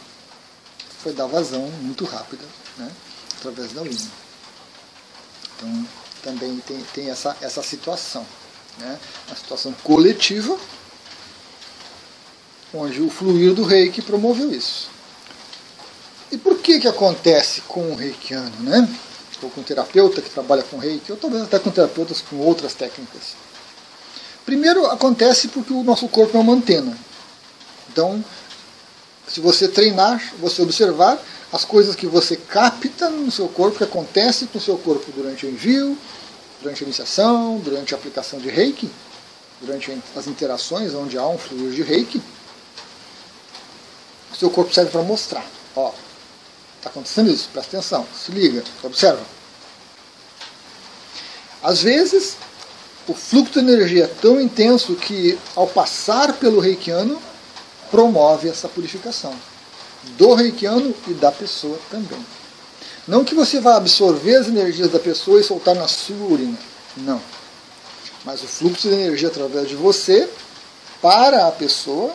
foi 1.03 1.13
dar 1.13 1.27
vazão 1.27 1.63
muito 1.83 2.05
rápida 2.05 2.45
né, 2.79 2.91
através 3.39 3.73
da 3.73 3.83
urina. 3.83 4.11
Então 5.57 5.87
também 6.23 6.57
tem, 6.67 6.79
tem 6.95 7.11
essa, 7.11 7.37
essa 7.41 7.63
situação. 7.63 8.27
Né, 8.79 8.99
uma 9.29 9.37
situação 9.37 9.73
coletiva 9.85 10.59
onde 12.73 13.03
o 13.03 13.11
fluir 13.11 13.53
do 13.53 13.65
reiki 13.65 14.01
promoveu 14.01 14.51
isso. 14.51 14.89
E 16.31 16.39
por 16.39 16.59
que 16.59 16.81
que 16.81 16.89
acontece 16.89 17.61
com 17.63 17.93
o 17.93 17.95
reikiano, 17.95 18.61
né? 18.61 18.89
ou 19.43 19.51
com 19.51 19.61
um 19.61 19.65
terapeuta 19.65 20.23
que 20.23 20.31
trabalha 20.31 20.63
com 20.63 20.79
reiki, 20.79 21.11
ou 21.11 21.19
talvez 21.19 21.43
até 21.43 21.59
com 21.59 21.71
terapeutas 21.71 22.21
com 22.21 22.37
outras 22.37 22.75
técnicas. 22.75 23.35
Primeiro, 24.45 24.87
acontece 24.87 25.49
porque 25.49 25.73
o 25.73 25.83
nosso 25.83 26.09
corpo 26.09 26.37
é 26.37 26.41
uma 26.41 26.53
antena. 26.53 26.97
Então, 27.91 28.25
se 29.27 29.41
você 29.41 29.69
treinar, 29.69 30.33
você 30.39 30.63
observar 30.63 31.21
as 31.53 31.65
coisas 31.65 31.95
que 31.95 32.07
você 32.07 32.37
capta 32.37 33.11
no 33.11 33.31
seu 33.31 33.47
corpo, 33.49 33.79
que 33.79 33.85
acontece 33.85 34.47
com 34.47 34.59
o 34.59 34.61
seu 34.61 34.79
corpo 34.79 35.13
durante 35.13 35.45
o 35.45 35.51
envio, 35.51 35.99
durante 36.63 36.83
a 36.83 36.87
iniciação, 36.87 37.59
durante 37.59 37.95
a 37.95 37.99
aplicação 37.99 38.39
de 38.39 38.49
reiki, 38.49 38.91
durante 39.61 39.97
as 40.17 40.27
interações 40.27 40.95
onde 40.95 41.19
há 41.19 41.27
um 41.27 41.37
fluir 41.37 41.73
de 41.73 41.83
reiki, 41.83 42.23
o 44.33 44.37
seu 44.37 44.51
corpo 44.51 44.73
serve 44.73 44.91
para 44.91 45.03
mostrar. 45.03 45.45
Ó, 45.77 45.93
Está 46.83 46.91
acontecendo 46.91 47.31
isso, 47.31 47.49
presta 47.53 47.77
atenção, 47.77 48.05
se 48.13 48.33
liga, 48.33 48.65
observa. 48.83 49.23
Às 51.63 51.81
vezes, 51.81 52.37
o 53.07 53.15
fluxo 53.15 53.53
de 53.53 53.59
energia 53.61 54.05
é 54.05 54.09
tão 54.09 54.41
intenso 54.41 54.97
que, 54.97 55.39
ao 55.55 55.69
passar 55.69 56.33
pelo 56.33 56.59
reikiano, 56.59 57.23
promove 57.89 58.49
essa 58.49 58.69
purificação 58.69 59.33
do 60.17 60.35
reikiano 60.35 60.95
e 61.09 61.15
da 61.15 61.31
pessoa 61.31 61.79
também. 61.91 62.25
Não 63.07 63.25
que 63.25 63.35
você 63.35 63.61
vá 63.61 63.77
absorver 63.77 64.37
as 64.37 64.47
energias 64.47 64.91
da 64.91 64.99
pessoa 64.99 65.41
e 65.41 65.45
soltar 65.45 65.75
na 65.75 65.89
sua 65.89 66.17
urina. 66.27 66.59
Não. 66.97 67.21
Mas 68.25 68.43
o 68.43 68.47
fluxo 68.47 68.89
de 68.89 68.95
energia 68.95 69.29
através 69.29 69.69
de 69.69 69.75
você 69.75 70.29
para 71.01 71.49
a 71.49 71.53
pessoa 71.53 72.15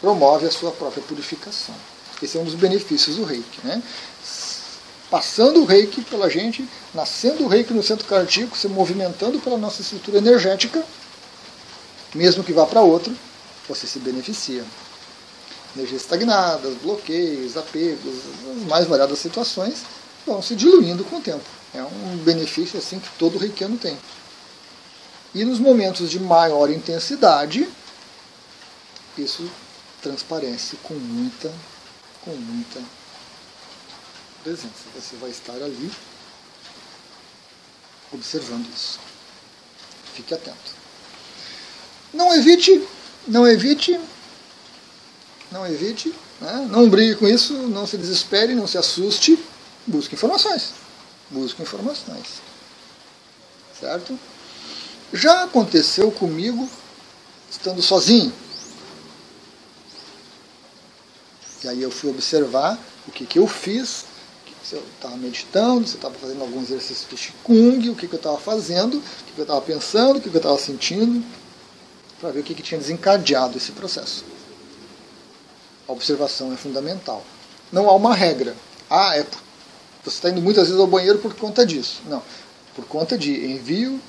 promove 0.00 0.46
a 0.46 0.50
sua 0.50 0.70
própria 0.70 1.02
purificação. 1.02 1.74
Esse 2.22 2.36
é 2.36 2.40
um 2.40 2.44
dos 2.44 2.54
benefícios 2.54 3.16
do 3.16 3.24
reiki. 3.24 3.60
Né? 3.64 3.82
Passando 5.10 5.62
o 5.62 5.64
reiki 5.64 6.02
pela 6.02 6.28
gente, 6.28 6.68
nascendo 6.92 7.44
o 7.44 7.48
reiki 7.48 7.72
no 7.72 7.82
centro 7.82 8.06
cardíaco, 8.06 8.56
se 8.56 8.68
movimentando 8.68 9.38
pela 9.38 9.56
nossa 9.56 9.80
estrutura 9.80 10.18
energética, 10.18 10.84
mesmo 12.14 12.44
que 12.44 12.52
vá 12.52 12.66
para 12.66 12.82
outro, 12.82 13.16
você 13.66 13.86
se 13.86 13.98
beneficia. 13.98 14.64
Energias 15.76 16.02
estagnadas, 16.02 16.74
bloqueios, 16.78 17.56
apegos, 17.56 18.14
as 18.50 18.66
mais 18.68 18.86
variadas 18.86 19.18
situações 19.18 19.84
vão 20.26 20.42
se 20.42 20.54
diluindo 20.54 21.04
com 21.04 21.16
o 21.16 21.20
tempo. 21.20 21.44
É 21.74 21.82
um 21.82 22.16
benefício 22.24 22.78
assim 22.78 22.98
que 22.98 23.08
todo 23.18 23.38
reikiano 23.38 23.76
tem. 23.76 23.96
E 25.34 25.44
nos 25.44 25.58
momentos 25.58 26.10
de 26.10 26.18
maior 26.18 26.70
intensidade, 26.70 27.68
isso 29.16 29.48
transparece 30.02 30.76
com 30.76 30.94
muita 30.94 31.52
com 32.24 32.30
muita 32.36 32.80
presença. 34.42 34.84
Você 34.94 35.16
vai 35.16 35.30
estar 35.30 35.54
ali 35.54 35.90
observando 38.12 38.66
isso. 38.74 38.98
fique 40.14 40.34
atento. 40.34 40.78
Não 42.12 42.34
evite, 42.34 42.82
não 43.26 43.46
evite, 43.46 44.00
não 45.50 45.66
evite, 45.66 46.14
né? 46.40 46.68
não 46.70 46.88
brigue 46.88 47.16
com 47.16 47.26
isso, 47.26 47.54
não 47.54 47.86
se 47.86 47.96
desespere, 47.96 48.54
não 48.54 48.66
se 48.66 48.78
assuste, 48.78 49.38
busque 49.86 50.14
informações. 50.14 50.72
Busque 51.30 51.62
informações. 51.62 52.42
Certo? 53.78 54.18
Já 55.12 55.44
aconteceu 55.44 56.10
comigo 56.10 56.68
estando 57.50 57.80
sozinho. 57.82 58.32
E 61.64 61.68
aí 61.68 61.82
eu 61.82 61.90
fui 61.90 62.10
observar 62.10 62.78
o 63.06 63.10
que, 63.10 63.26
que 63.26 63.38
eu 63.38 63.46
fiz, 63.46 64.04
se 64.62 64.74
eu 64.74 64.84
estava 64.94 65.16
meditando, 65.16 65.86
se 65.86 65.94
eu 65.94 65.98
estava 65.98 66.14
fazendo 66.14 66.42
algum 66.42 66.60
exercício 66.62 67.08
de 67.08 67.16
Qigong, 67.16 67.90
o 67.90 67.96
que, 67.96 68.06
que 68.06 68.14
eu 68.14 68.18
estava 68.18 68.38
fazendo, 68.38 68.98
o 68.98 69.00
que, 69.00 69.32
que 69.32 69.40
eu 69.40 69.44
estava 69.44 69.60
pensando, 69.60 70.18
o 70.18 70.20
que, 70.20 70.30
que 70.30 70.36
eu 70.36 70.40
estava 70.40 70.58
sentindo, 70.58 71.24
para 72.20 72.30
ver 72.30 72.40
o 72.40 72.42
que, 72.42 72.54
que 72.54 72.62
tinha 72.62 72.78
desencadeado 72.78 73.56
esse 73.56 73.72
processo. 73.72 74.24
A 75.88 75.92
observação 75.92 76.52
é 76.52 76.56
fundamental. 76.56 77.24
Não 77.72 77.88
há 77.88 77.94
uma 77.94 78.14
regra. 78.14 78.54
Ah, 78.90 79.16
é 79.16 79.26
você 80.04 80.16
está 80.16 80.30
indo 80.30 80.40
muitas 80.40 80.68
vezes 80.68 80.80
ao 80.80 80.86
banheiro 80.86 81.18
por 81.18 81.34
conta 81.34 81.66
disso. 81.66 82.00
Não. 82.06 82.22
Por 82.74 82.86
conta 82.86 83.18
de 83.18 83.52
envio, 83.52 84.00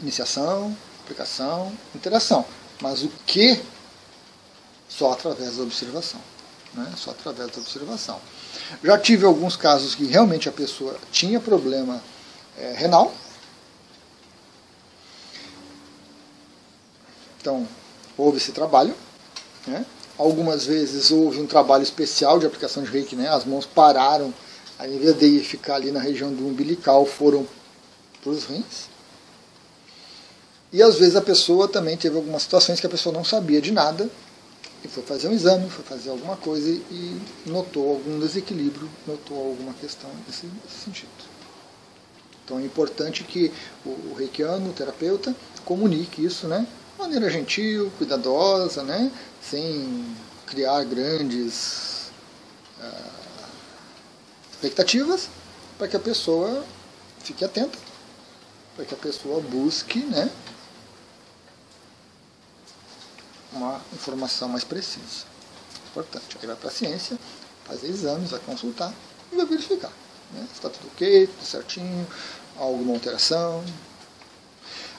iniciação, 0.00 0.76
aplicação, 1.02 1.72
interação. 1.94 2.44
Mas 2.80 3.02
o 3.02 3.08
que? 3.26 3.60
Só 4.88 5.12
através 5.12 5.56
da 5.56 5.62
observação. 5.62 6.20
Né? 6.74 6.92
Só 6.96 7.12
através 7.12 7.50
da 7.50 7.58
observação. 7.58 8.20
Já 8.82 8.98
tive 8.98 9.24
alguns 9.24 9.56
casos 9.56 9.94
que 9.94 10.04
realmente 10.04 10.48
a 10.48 10.52
pessoa 10.52 10.98
tinha 11.12 11.40
problema 11.40 12.02
é, 12.58 12.72
renal. 12.72 13.14
Então, 17.40 17.66
houve 18.16 18.38
esse 18.38 18.52
trabalho. 18.52 18.94
Né? 19.66 19.86
Algumas 20.16 20.64
vezes 20.64 21.10
houve 21.10 21.40
um 21.40 21.46
trabalho 21.46 21.82
especial 21.82 22.38
de 22.38 22.46
aplicação 22.46 22.82
de 22.82 22.90
reiki, 22.90 23.16
né? 23.16 23.28
as 23.28 23.44
mãos 23.44 23.66
pararam, 23.66 24.32
em 24.80 24.98
vez 24.98 25.18
de 25.18 25.40
ficar 25.40 25.76
ali 25.76 25.90
na 25.90 26.00
região 26.00 26.32
do 26.32 26.46
umbilical, 26.46 27.04
foram 27.04 27.46
para 28.22 28.30
os 28.30 28.44
rins. 28.44 28.88
E 30.72 30.82
às 30.82 30.96
vezes 30.96 31.14
a 31.14 31.22
pessoa 31.22 31.68
também 31.68 31.96
teve 31.96 32.16
algumas 32.16 32.42
situações 32.42 32.80
que 32.80 32.86
a 32.86 32.90
pessoa 32.90 33.12
não 33.12 33.24
sabia 33.24 33.60
de 33.60 33.70
nada 33.70 34.08
e 34.84 34.88
foi 34.88 35.02
fazer 35.02 35.28
um 35.28 35.32
exame, 35.32 35.70
foi 35.70 35.84
fazer 35.84 36.10
alguma 36.10 36.36
coisa 36.36 36.68
e 36.68 37.20
notou 37.46 37.90
algum 37.90 38.18
desequilíbrio, 38.18 38.90
notou 39.06 39.38
alguma 39.38 39.72
questão 39.74 40.10
nesse, 40.26 40.46
sentido. 40.84 41.08
Então 42.44 42.58
é 42.58 42.62
importante 42.62 43.24
que 43.24 43.50
o 43.86 44.14
reikiano, 44.14 44.70
o 44.70 44.72
terapeuta, 44.72 45.34
comunique 45.64 46.24
isso, 46.24 46.46
né? 46.46 46.66
De 46.94 47.00
maneira 47.00 47.28
gentil, 47.30 47.92
cuidadosa, 47.98 48.82
né? 48.82 49.10
Sem 49.42 50.16
criar 50.46 50.84
grandes 50.84 52.10
uh, 52.80 53.48
expectativas, 54.52 55.28
para 55.76 55.88
que 55.88 55.96
a 55.96 56.00
pessoa 56.00 56.64
fique 57.20 57.44
atenta, 57.44 57.78
para 58.76 58.84
que 58.84 58.94
a 58.94 58.96
pessoa 58.96 59.40
busque, 59.40 59.98
né? 59.98 60.30
uma 63.54 63.80
informação 63.92 64.48
mais 64.48 64.64
precisa. 64.64 65.24
Importante. 65.90 66.36
Aí 66.40 66.46
vai 66.46 66.56
para 66.56 66.68
a 66.68 66.72
ciência, 66.72 67.18
fazer 67.64 67.88
exames, 67.88 68.30
vai 68.30 68.40
consultar 68.40 68.92
e 69.32 69.36
vai 69.36 69.46
verificar. 69.46 69.92
Né? 70.32 70.46
Está 70.52 70.68
tudo 70.68 70.88
ok, 70.92 71.26
tudo 71.26 71.46
certinho, 71.46 72.06
alguma 72.58 72.94
alteração. 72.94 73.64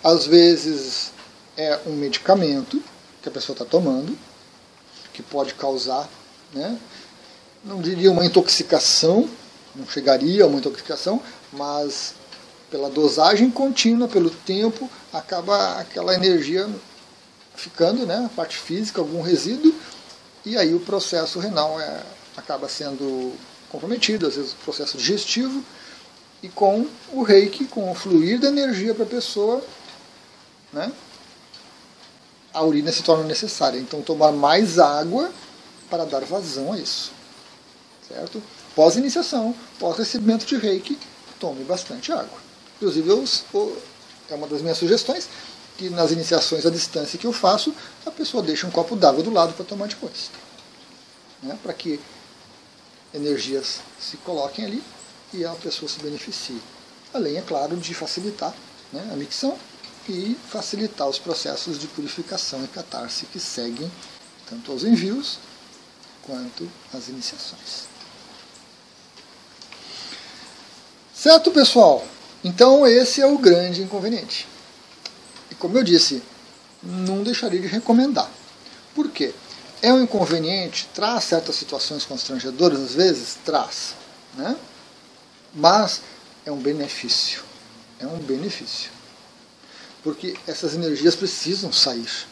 Às 0.03 0.25
vezes 0.25 1.11
é 1.57 1.79
um 1.85 1.93
medicamento 1.93 2.81
que 3.21 3.29
a 3.29 3.31
pessoa 3.31 3.53
está 3.53 3.65
tomando, 3.65 4.17
que 5.13 5.23
pode 5.23 5.53
causar, 5.53 6.09
né? 6.53 6.79
não 7.65 7.81
diria 7.81 8.11
uma 8.11 8.25
intoxicação, 8.25 9.27
não 9.75 9.87
chegaria 9.87 10.43
a 10.43 10.47
uma 10.47 10.59
intoxicação, 10.59 11.21
mas 11.51 12.13
pela 12.69 12.89
dosagem 12.89 13.49
contínua, 13.49 14.07
pelo 14.07 14.29
tempo, 14.29 14.89
acaba 15.11 15.79
aquela 15.79 16.13
energia 16.13 16.69
ficando, 17.55 18.05
né, 18.05 18.23
a 18.25 18.35
parte 18.35 18.57
física, 18.57 19.01
algum 19.01 19.21
resíduo, 19.21 19.73
e 20.45 20.57
aí 20.57 20.75
o 20.75 20.79
processo 20.79 21.39
renal 21.39 21.79
é, 21.79 22.03
acaba 22.37 22.69
sendo 22.69 23.33
comprometido, 23.69 24.27
às 24.27 24.35
vezes 24.35 24.53
o 24.53 24.57
processo 24.57 24.97
digestivo, 24.97 25.63
e 26.43 26.49
com 26.49 26.85
o 27.11 27.23
reiki, 27.23 27.65
com 27.65 27.91
o 27.91 27.95
fluir 27.95 28.39
da 28.39 28.49
energia 28.49 28.93
para 28.93 29.05
a 29.05 29.07
pessoa, 29.07 29.63
né, 30.71 30.91
a 32.55 32.63
urina 32.63 32.91
se 32.91 33.03
torna 33.03 33.25
necessária. 33.25 33.77
Então 33.77 34.01
tomar 34.01 34.31
mais 34.31 34.79
água 34.79 35.29
para 35.89 36.05
dar 36.05 36.21
vazão 36.21 36.71
a 36.71 36.79
isso. 36.79 37.11
Certo? 38.07 38.41
Pós-iniciação, 38.73 39.53
pós-recebimento 39.77 40.45
de 40.45 40.55
reiki, 40.55 40.97
tome 41.39 41.63
bastante 41.65 42.11
água. 42.11 42.39
Inclusive, 42.77 43.09
eu, 43.09 43.77
é 44.29 44.35
uma 44.35 44.47
das 44.47 44.61
minhas 44.61 44.77
sugestões, 44.77 45.27
que 45.77 45.89
nas 45.89 46.11
iniciações 46.11 46.65
à 46.65 46.69
distância 46.69 47.19
que 47.19 47.27
eu 47.27 47.33
faço, 47.33 47.73
a 48.05 48.11
pessoa 48.11 48.41
deixa 48.41 48.65
um 48.65 48.71
copo 48.71 48.95
d'água 48.95 49.21
do 49.21 49.31
lado 49.31 49.53
para 49.53 49.65
tomar 49.65 49.87
depois. 49.87 50.29
Né? 51.43 51.57
Para 51.61 51.73
que 51.73 51.99
energias 53.13 53.79
se 53.99 54.17
coloquem 54.17 54.65
ali 54.65 54.83
e 55.33 55.43
a 55.45 55.51
pessoa 55.51 55.89
se 55.89 55.99
beneficie. 55.99 56.61
Além, 57.13 57.37
é 57.37 57.41
claro, 57.41 57.75
de 57.77 57.93
facilitar 57.93 58.53
né, 58.91 59.09
a 59.11 59.15
micção 59.15 59.57
e 60.07 60.37
facilitar 60.49 61.07
os 61.07 61.19
processos 61.19 61.79
de 61.79 61.87
purificação 61.87 62.63
e 62.63 62.67
catarse 62.67 63.25
que 63.25 63.39
seguem 63.39 63.91
tanto 64.49 64.71
aos 64.71 64.83
envios 64.83 65.39
quanto 66.21 66.69
às 66.93 67.07
iniciações. 67.07 67.87
Certo, 71.13 71.51
pessoal? 71.51 72.05
Então, 72.43 72.85
esse 72.85 73.21
é 73.21 73.25
o 73.25 73.37
grande 73.37 73.81
inconveniente. 73.81 74.47
E 75.49 75.55
como 75.55 75.77
eu 75.77 75.83
disse, 75.83 76.21
não 76.83 77.23
deixaria 77.23 77.59
de 77.59 77.67
recomendar. 77.67 78.29
Por 78.93 79.09
quê? 79.09 79.33
É 79.81 79.91
um 79.91 80.03
inconveniente, 80.03 80.87
traz 80.93 81.23
certas 81.25 81.55
situações 81.55 82.05
constrangedoras, 82.05 82.79
às 82.79 82.93
vezes 82.93 83.37
traz, 83.43 83.95
né? 84.35 84.55
mas 85.53 86.01
é 86.45 86.51
um 86.51 86.57
benefício. 86.57 87.43
É 87.99 88.05
um 88.05 88.17
benefício. 88.17 88.91
Porque 90.05 90.37
essas 90.45 90.75
energias 90.75 91.15
precisam 91.15 91.73
sair. 91.73 92.27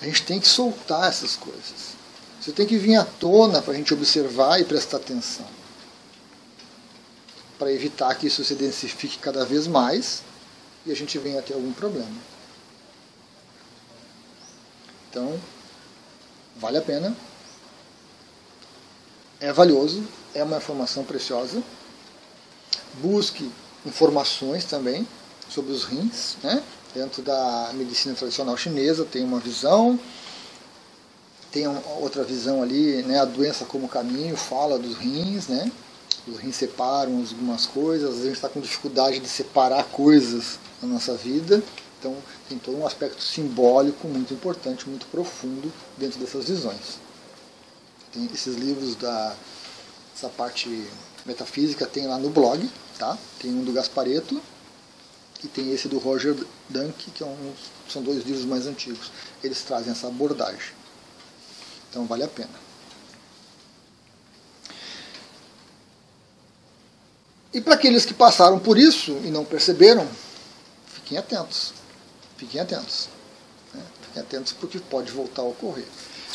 A 0.00 0.04
gente 0.04 0.22
tem 0.22 0.38
que 0.38 0.46
soltar 0.46 1.08
essas 1.08 1.34
coisas. 1.34 1.96
Você 2.40 2.52
tem 2.52 2.64
que 2.64 2.78
vir 2.78 2.94
à 2.94 3.04
tona 3.04 3.60
para 3.60 3.72
a 3.72 3.76
gente 3.76 3.92
observar 3.92 4.60
e 4.60 4.64
prestar 4.64 4.98
atenção. 4.98 5.46
Para 7.58 7.72
evitar 7.72 8.14
que 8.14 8.28
isso 8.28 8.44
se 8.44 8.54
densifique 8.54 9.18
cada 9.18 9.44
vez 9.44 9.66
mais 9.66 10.22
e 10.86 10.92
a 10.92 10.94
gente 10.94 11.18
venha 11.18 11.40
a 11.40 11.42
ter 11.42 11.54
algum 11.54 11.72
problema. 11.72 12.16
Então, 15.10 15.36
vale 16.58 16.78
a 16.78 16.82
pena. 16.82 17.16
É 19.40 19.52
valioso, 19.52 20.06
é 20.32 20.44
uma 20.44 20.58
informação 20.58 21.02
preciosa. 21.02 21.60
Busque 23.02 23.50
informações 23.84 24.64
também 24.64 25.04
sobre 25.48 25.72
os 25.72 25.82
rins, 25.82 26.36
né? 26.40 26.62
Dentro 26.94 27.22
da 27.22 27.70
medicina 27.74 28.14
tradicional 28.14 28.56
chinesa 28.56 29.04
tem 29.04 29.22
uma 29.22 29.38
visão, 29.38 29.98
tem 31.52 31.64
outra 32.00 32.24
visão 32.24 32.62
ali, 32.62 33.02
né? 33.02 33.20
A 33.20 33.24
doença 33.24 33.64
como 33.64 33.88
caminho 33.88 34.36
fala 34.36 34.78
dos 34.78 34.96
rins, 34.96 35.46
né? 35.46 35.70
Os 36.26 36.38
rins 36.38 36.56
separam 36.56 37.18
algumas 37.18 37.66
coisas, 37.66 38.08
às 38.08 38.14
vezes 38.16 38.24
a 38.24 38.28
gente 38.28 38.36
está 38.36 38.48
com 38.48 38.60
dificuldade 38.60 39.20
de 39.20 39.28
separar 39.28 39.84
coisas 39.84 40.58
na 40.82 40.88
nossa 40.88 41.14
vida. 41.14 41.62
Então, 41.98 42.16
tem 42.48 42.58
todo 42.58 42.78
um 42.78 42.86
aspecto 42.86 43.22
simbólico 43.22 44.08
muito 44.08 44.32
importante, 44.32 44.88
muito 44.88 45.06
profundo 45.06 45.72
dentro 45.98 46.18
dessas 46.18 46.46
visões. 46.46 46.98
Tem 48.12 48.28
esses 48.32 48.56
livros 48.56 48.96
da 48.96 49.34
essa 50.16 50.28
parte 50.28 50.86
metafísica 51.24 51.86
tem 51.86 52.06
lá 52.06 52.18
no 52.18 52.30
blog, 52.30 52.68
tá? 52.98 53.16
Tem 53.38 53.50
um 53.50 53.64
do 53.64 53.72
Gaspareto 53.72 54.40
e 55.42 55.48
tem 55.48 55.72
esse 55.72 55.88
do 55.88 55.98
Roger 55.98 56.36
Dunk, 56.68 57.10
que 57.10 57.22
é 57.22 57.26
um, 57.26 57.52
são 57.88 58.02
dois 58.02 58.24
livros 58.24 58.44
mais 58.44 58.66
antigos. 58.66 59.10
Eles 59.42 59.62
trazem 59.62 59.92
essa 59.92 60.06
abordagem. 60.06 60.72
Então 61.88 62.06
vale 62.06 62.22
a 62.22 62.28
pena. 62.28 62.70
E 67.52 67.60
para 67.60 67.74
aqueles 67.74 68.04
que 68.04 68.14
passaram 68.14 68.58
por 68.58 68.78
isso 68.78 69.12
e 69.24 69.30
não 69.30 69.44
perceberam, 69.44 70.06
fiquem 70.86 71.18
atentos. 71.18 71.72
Fiquem 72.36 72.60
atentos. 72.60 73.08
Né? 73.74 73.82
Fiquem 74.02 74.22
atentos 74.22 74.52
porque 74.52 74.78
pode 74.78 75.10
voltar 75.10 75.42
a 75.42 75.46
ocorrer. 75.46 75.86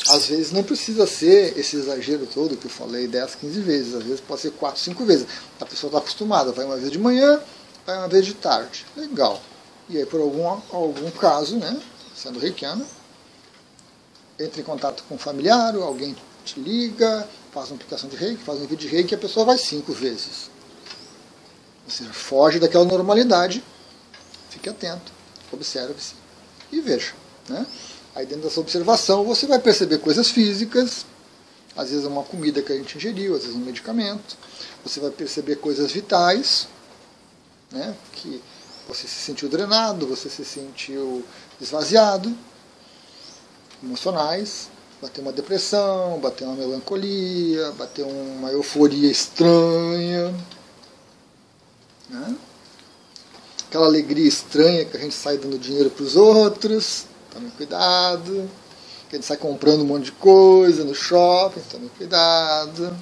Às 0.08 0.26
vezes 0.26 0.52
não 0.52 0.62
precisa 0.62 1.06
ser 1.06 1.58
esse 1.58 1.76
exagero 1.76 2.26
todo 2.26 2.56
que 2.56 2.66
eu 2.66 2.70
falei 2.70 3.08
10, 3.08 3.34
15 3.36 3.60
vezes. 3.60 3.94
Às 3.94 4.02
vezes 4.02 4.20
pode 4.20 4.42
ser 4.42 4.50
4, 4.52 4.80
5 4.80 5.04
vezes. 5.04 5.26
A 5.58 5.64
pessoa 5.64 5.88
está 5.88 5.98
acostumada. 5.98 6.52
Vai 6.52 6.66
uma 6.66 6.76
vez 6.76 6.92
de 6.92 6.98
manhã, 6.98 7.40
vai 7.86 7.96
uma 7.96 8.08
vez 8.08 8.26
de 8.26 8.34
tarde. 8.34 8.84
Legal. 8.96 9.40
E 9.88 9.96
aí, 9.96 10.04
por 10.04 10.20
algum, 10.20 10.46
algum 10.46 11.10
caso, 11.12 11.56
né, 11.56 11.80
sendo 12.14 12.38
reikiano, 12.38 12.84
entra 14.38 14.60
em 14.60 14.64
contato 14.64 15.04
com 15.08 15.14
um 15.14 15.18
familiar, 15.18 15.76
ou 15.76 15.84
alguém 15.84 16.16
te 16.44 16.58
liga, 16.60 17.26
faz 17.52 17.70
uma 17.70 17.76
aplicação 17.76 18.08
de 18.08 18.16
reiki, 18.16 18.42
faz 18.42 18.58
um 18.58 18.66
vídeo 18.66 18.76
de 18.76 18.88
reiki 18.88 19.14
a 19.14 19.18
pessoa 19.18 19.46
vai 19.46 19.58
cinco 19.58 19.92
vezes. 19.92 20.50
Ou 21.84 21.90
seja, 21.90 22.12
foge 22.12 22.58
daquela 22.58 22.84
normalidade, 22.84 23.62
fique 24.50 24.68
atento, 24.68 25.12
observe-se 25.52 26.14
e 26.72 26.80
veja. 26.80 27.14
Né? 27.48 27.64
Aí 28.14 28.26
dentro 28.26 28.44
dessa 28.44 28.60
observação 28.60 29.24
você 29.24 29.46
vai 29.46 29.58
perceber 29.58 29.98
coisas 29.98 30.30
físicas, 30.30 31.06
às 31.76 31.90
vezes 31.90 32.04
é 32.04 32.08
uma 32.08 32.24
comida 32.24 32.62
que 32.62 32.72
a 32.72 32.76
gente 32.76 32.96
ingeriu, 32.96 33.34
às 33.34 33.42
vezes 33.42 33.56
um 33.56 33.60
medicamento, 33.60 34.36
você 34.82 34.98
vai 34.98 35.10
perceber 35.10 35.56
coisas 35.56 35.92
vitais, 35.92 36.66
né? 37.70 37.96
que 38.12 38.42
você 38.88 39.08
se 39.08 39.20
sentiu 39.20 39.48
drenado, 39.48 40.06
você 40.06 40.28
se 40.30 40.44
sentiu 40.44 41.24
esvaziado, 41.60 42.32
emocionais, 43.82 44.68
bater 45.00 45.20
uma 45.20 45.32
depressão, 45.32 46.18
bater 46.20 46.44
uma 46.44 46.54
melancolia, 46.54 47.72
bater 47.72 48.04
uma 48.04 48.50
euforia 48.50 49.10
estranha. 49.10 50.34
Né? 52.08 52.36
Aquela 53.68 53.86
alegria 53.86 54.26
estranha 54.26 54.84
que 54.84 54.96
a 54.96 55.00
gente 55.00 55.14
sai 55.14 55.36
dando 55.36 55.58
dinheiro 55.58 55.90
para 55.90 56.04
os 56.04 56.16
outros, 56.16 57.06
tome 57.32 57.50
cuidado. 57.50 58.48
Que 59.08 59.16
a 59.16 59.18
gente 59.18 59.26
sai 59.26 59.36
comprando 59.36 59.82
um 59.82 59.86
monte 59.86 60.06
de 60.06 60.12
coisa 60.12 60.82
no 60.82 60.94
shopping, 60.94 61.60
tome 61.70 61.88
cuidado. 61.90 62.96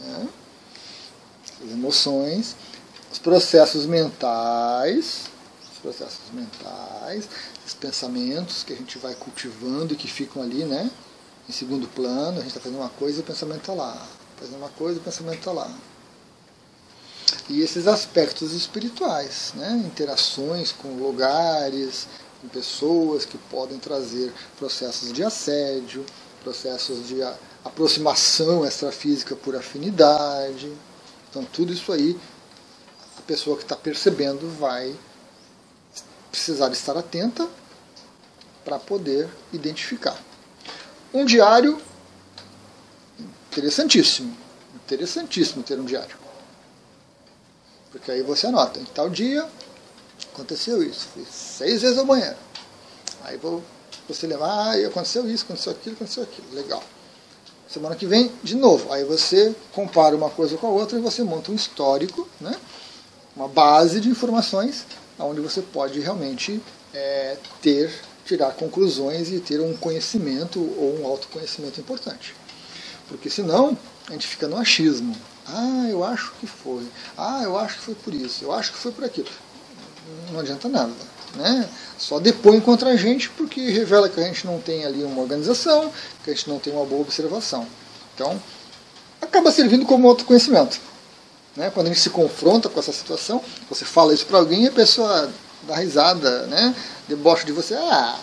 Né? 0.00 0.28
As 1.64 1.70
emoções, 1.70 2.56
os 3.14 3.18
processos 3.20 3.86
mentais, 3.86 5.26
os 5.72 5.78
processos 5.78 6.32
mentais, 6.32 7.28
os 7.64 7.72
pensamentos 7.72 8.64
que 8.64 8.72
a 8.72 8.76
gente 8.76 8.98
vai 8.98 9.14
cultivando 9.14 9.94
e 9.94 9.96
que 9.96 10.08
ficam 10.08 10.42
ali, 10.42 10.64
né? 10.64 10.90
Em 11.48 11.52
segundo 11.52 11.86
plano, 11.86 12.38
a 12.38 12.40
gente 12.40 12.48
está 12.48 12.58
fazendo 12.58 12.80
uma 12.80 12.88
coisa 12.88 13.18
e 13.18 13.20
o 13.20 13.24
pensamento 13.24 13.60
está 13.60 13.72
lá. 13.72 14.04
Fazendo 14.36 14.56
uma 14.56 14.68
coisa 14.70 14.98
e 14.98 15.00
o 15.00 15.04
pensamento 15.04 15.38
está 15.38 15.52
lá. 15.52 15.72
E 17.48 17.60
esses 17.60 17.86
aspectos 17.86 18.52
espirituais, 18.52 19.52
né? 19.54 19.80
interações 19.86 20.72
com 20.72 20.96
lugares, 20.96 22.08
com 22.40 22.48
pessoas 22.48 23.24
que 23.24 23.38
podem 23.38 23.78
trazer 23.78 24.32
processos 24.58 25.12
de 25.12 25.22
assédio, 25.22 26.04
processos 26.42 27.06
de 27.06 27.22
aproximação 27.64 28.66
extrafísica 28.66 29.36
por 29.36 29.54
afinidade. 29.54 30.72
Então, 31.30 31.44
tudo 31.44 31.72
isso 31.72 31.92
aí, 31.92 32.18
pessoa 33.26 33.56
que 33.56 33.62
está 33.62 33.76
percebendo 33.76 34.48
vai 34.58 34.94
precisar 36.30 36.70
estar 36.72 36.96
atenta 36.96 37.48
para 38.64 38.78
poder 38.78 39.28
identificar. 39.52 40.18
Um 41.12 41.24
diário 41.24 41.80
interessantíssimo, 43.50 44.36
interessantíssimo 44.74 45.62
ter 45.62 45.78
um 45.78 45.84
diário. 45.84 46.16
Porque 47.92 48.10
aí 48.10 48.22
você 48.22 48.48
anota, 48.48 48.80
em 48.80 48.84
tal 48.86 49.08
dia 49.08 49.48
aconteceu 50.32 50.82
isso, 50.82 51.06
fui 51.14 51.24
seis 51.30 51.82
vezes 51.82 51.96
ao 51.96 52.04
banheiro. 52.04 52.36
Aí 53.22 53.38
você 54.08 54.26
lembra, 54.26 54.46
ah, 54.46 54.74
aconteceu 54.86 55.28
isso, 55.28 55.44
aconteceu 55.44 55.72
aquilo, 55.72 55.94
aconteceu 55.94 56.22
aquilo, 56.24 56.52
legal. 56.52 56.82
Semana 57.68 57.96
que 57.96 58.06
vem, 58.06 58.30
de 58.42 58.54
novo. 58.54 58.92
Aí 58.92 59.04
você 59.04 59.54
compara 59.72 60.14
uma 60.14 60.30
coisa 60.30 60.56
com 60.56 60.66
a 60.66 60.70
outra 60.70 60.98
e 60.98 61.00
você 61.00 61.22
monta 61.22 61.50
um 61.50 61.54
histórico, 61.54 62.28
né? 62.40 62.54
Uma 63.36 63.48
base 63.48 64.00
de 64.00 64.08
informações 64.08 64.86
onde 65.18 65.40
você 65.40 65.62
pode 65.62 66.00
realmente 66.00 66.60
é, 66.92 67.36
ter, 67.62 67.92
tirar 68.24 68.52
conclusões 68.52 69.30
e 69.30 69.40
ter 69.40 69.60
um 69.60 69.76
conhecimento 69.76 70.60
ou 70.60 71.00
um 71.00 71.06
autoconhecimento 71.06 71.80
importante. 71.80 72.34
Porque 73.08 73.28
senão 73.28 73.76
a 74.08 74.12
gente 74.12 74.26
fica 74.26 74.48
no 74.48 74.56
achismo. 74.56 75.14
Ah, 75.46 75.86
eu 75.90 76.02
acho 76.02 76.32
que 76.40 76.46
foi. 76.46 76.86
Ah, 77.16 77.42
eu 77.42 77.58
acho 77.58 77.76
que 77.76 77.82
foi 77.82 77.94
por 77.94 78.14
isso. 78.14 78.44
Eu 78.44 78.52
acho 78.52 78.72
que 78.72 78.78
foi 78.78 78.92
por 78.92 79.04
aquilo. 79.04 79.28
Não 80.32 80.40
adianta 80.40 80.68
nada. 80.68 80.92
Né? 81.34 81.68
Só 81.98 82.20
depõe 82.20 82.60
contra 82.60 82.90
a 82.90 82.96
gente 82.96 83.28
porque 83.30 83.60
revela 83.70 84.08
que 84.08 84.20
a 84.20 84.24
gente 84.24 84.46
não 84.46 84.60
tem 84.60 84.84
ali 84.84 85.02
uma 85.02 85.20
organização, 85.20 85.92
que 86.22 86.30
a 86.30 86.34
gente 86.34 86.48
não 86.48 86.58
tem 86.58 86.72
uma 86.72 86.84
boa 86.84 87.02
observação. 87.02 87.66
Então, 88.14 88.40
acaba 89.20 89.50
servindo 89.50 89.84
como 89.84 90.08
autoconhecimento. 90.08 90.80
Né? 91.56 91.70
Quando 91.70 91.86
a 91.86 91.90
gente 91.90 92.00
se 92.00 92.10
confronta 92.10 92.68
com 92.68 92.80
essa 92.80 92.92
situação, 92.92 93.42
você 93.68 93.84
fala 93.84 94.12
isso 94.12 94.26
para 94.26 94.38
alguém 94.38 94.64
e 94.64 94.68
a 94.68 94.72
pessoa 94.72 95.32
dá 95.62 95.76
risada, 95.76 96.46
né? 96.46 96.74
debocha 97.08 97.44
de 97.44 97.52
você. 97.52 97.74
Ah, 97.74 98.18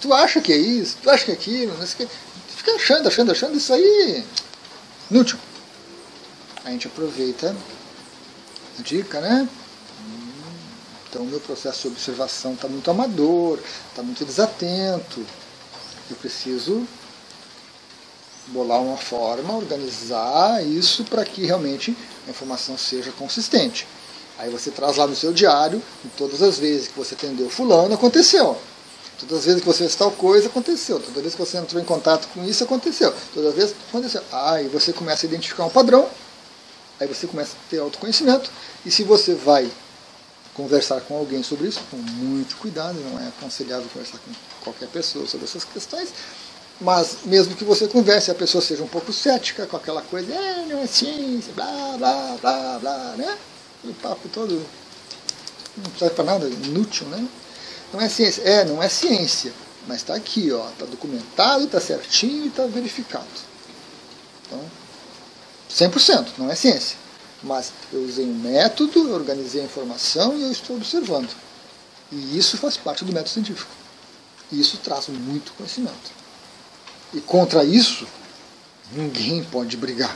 tu 0.00 0.12
acha 0.12 0.40
que 0.40 0.52
é 0.52 0.56
isso, 0.56 0.96
tu 1.02 1.10
acha 1.10 1.24
que 1.24 1.30
é 1.30 1.34
aquilo, 1.34 1.76
não 1.76 1.86
sei 1.86 2.06
o 2.06 2.08
que. 2.08 2.14
Fica 2.56 2.72
achando, 2.76 3.08
achando, 3.08 3.32
achando 3.32 3.56
isso 3.56 3.72
aí 3.72 4.24
inútil. 5.10 5.38
A 6.64 6.70
gente 6.70 6.86
aproveita 6.86 7.54
a 8.78 8.82
dica, 8.82 9.20
né? 9.20 9.48
Então, 11.08 11.22
o 11.22 11.26
meu 11.26 11.40
processo 11.40 11.82
de 11.82 11.88
observação 11.88 12.54
está 12.54 12.66
muito 12.66 12.90
amador, 12.90 13.60
está 13.90 14.02
muito 14.02 14.24
desatento. 14.24 15.24
Eu 16.10 16.16
preciso 16.16 16.86
bolar 18.48 18.80
uma 18.80 18.96
forma, 18.96 19.56
organizar 19.56 20.64
isso 20.64 21.04
para 21.04 21.24
que 21.24 21.46
realmente 21.46 21.96
a 22.26 22.30
informação 22.30 22.76
seja 22.76 23.10
consistente. 23.12 23.86
Aí 24.38 24.50
você 24.50 24.70
traz 24.70 24.96
lá 24.96 25.06
no 25.06 25.14
seu 25.14 25.32
diário, 25.32 25.82
todas 26.16 26.42
as 26.42 26.58
vezes 26.58 26.88
que 26.88 26.98
você 26.98 27.14
atendeu 27.14 27.48
fulano, 27.48 27.94
aconteceu. 27.94 28.56
Todas 29.18 29.38
as 29.38 29.44
vezes 29.44 29.60
que 29.60 29.66
você 29.66 29.78
fez 29.78 29.94
tal 29.94 30.10
coisa, 30.10 30.48
aconteceu. 30.48 30.98
Toda 30.98 31.20
vez 31.20 31.34
que 31.34 31.40
você 31.40 31.56
entrou 31.56 31.80
em 31.80 31.84
contato 31.84 32.28
com 32.34 32.44
isso, 32.44 32.64
aconteceu. 32.64 33.14
Toda 33.32 33.50
vez 33.52 33.74
aconteceu. 33.88 34.22
Aí 34.32 34.66
você 34.68 34.92
começa 34.92 35.24
a 35.24 35.28
identificar 35.28 35.64
um 35.64 35.70
padrão, 35.70 36.08
aí 36.98 37.06
você 37.06 37.26
começa 37.26 37.52
a 37.52 37.70
ter 37.70 37.78
autoconhecimento, 37.78 38.50
e 38.84 38.90
se 38.90 39.04
você 39.04 39.34
vai 39.34 39.70
conversar 40.52 41.00
com 41.02 41.16
alguém 41.16 41.42
sobre 41.42 41.68
isso, 41.68 41.80
com 41.90 41.96
muito 41.96 42.56
cuidado, 42.56 42.98
não 43.00 43.20
é 43.20 43.28
aconselhável 43.28 43.88
conversar 43.92 44.18
com 44.18 44.32
qualquer 44.62 44.88
pessoa 44.88 45.26
sobre 45.26 45.46
essas 45.46 45.64
questões, 45.64 46.08
mas 46.84 47.16
mesmo 47.24 47.56
que 47.56 47.64
você 47.64 47.88
converse, 47.88 48.30
a 48.30 48.34
pessoa 48.34 48.60
seja 48.60 48.82
um 48.82 48.86
pouco 48.86 49.10
cética 49.10 49.66
com 49.66 49.76
aquela 49.76 50.02
coisa, 50.02 50.32
é, 50.32 50.66
não 50.66 50.80
é 50.80 50.86
ciência, 50.86 51.50
blá, 51.54 51.96
blá, 51.96 52.36
blá, 52.40 52.78
blá, 52.78 53.14
né? 53.16 53.38
O 53.82 53.94
papo 53.94 54.28
todo 54.28 54.62
não 55.78 55.98
serve 55.98 56.14
para 56.14 56.24
nada, 56.24 56.46
inútil, 56.46 57.06
né? 57.08 57.26
Não 57.90 58.00
é 58.00 58.08
ciência. 58.08 58.42
É, 58.42 58.64
não 58.66 58.82
é 58.82 58.88
ciência, 58.90 59.52
mas 59.88 59.98
está 59.98 60.14
aqui, 60.14 60.52
ó, 60.52 60.68
está 60.68 60.84
documentado, 60.84 61.64
está 61.64 61.80
certinho 61.80 62.44
e 62.44 62.48
está 62.48 62.66
verificado. 62.66 63.24
Então, 64.46 64.60
100%, 65.70 66.32
não 66.36 66.50
é 66.50 66.54
ciência. 66.54 66.98
Mas 67.42 67.72
eu 67.92 68.02
usei 68.02 68.26
um 68.26 68.34
método, 68.34 69.08
eu 69.08 69.14
organizei 69.14 69.62
a 69.62 69.64
informação 69.64 70.36
e 70.36 70.42
eu 70.42 70.52
estou 70.52 70.76
observando. 70.76 71.30
E 72.12 72.36
isso 72.36 72.58
faz 72.58 72.76
parte 72.76 73.06
do 73.06 73.12
método 73.12 73.30
científico. 73.30 73.70
E 74.52 74.60
isso 74.60 74.76
traz 74.78 75.08
muito 75.08 75.52
conhecimento. 75.54 76.23
E 77.14 77.20
contra 77.20 77.64
isso, 77.64 78.06
ninguém 78.92 79.44
pode 79.44 79.76
brigar. 79.76 80.14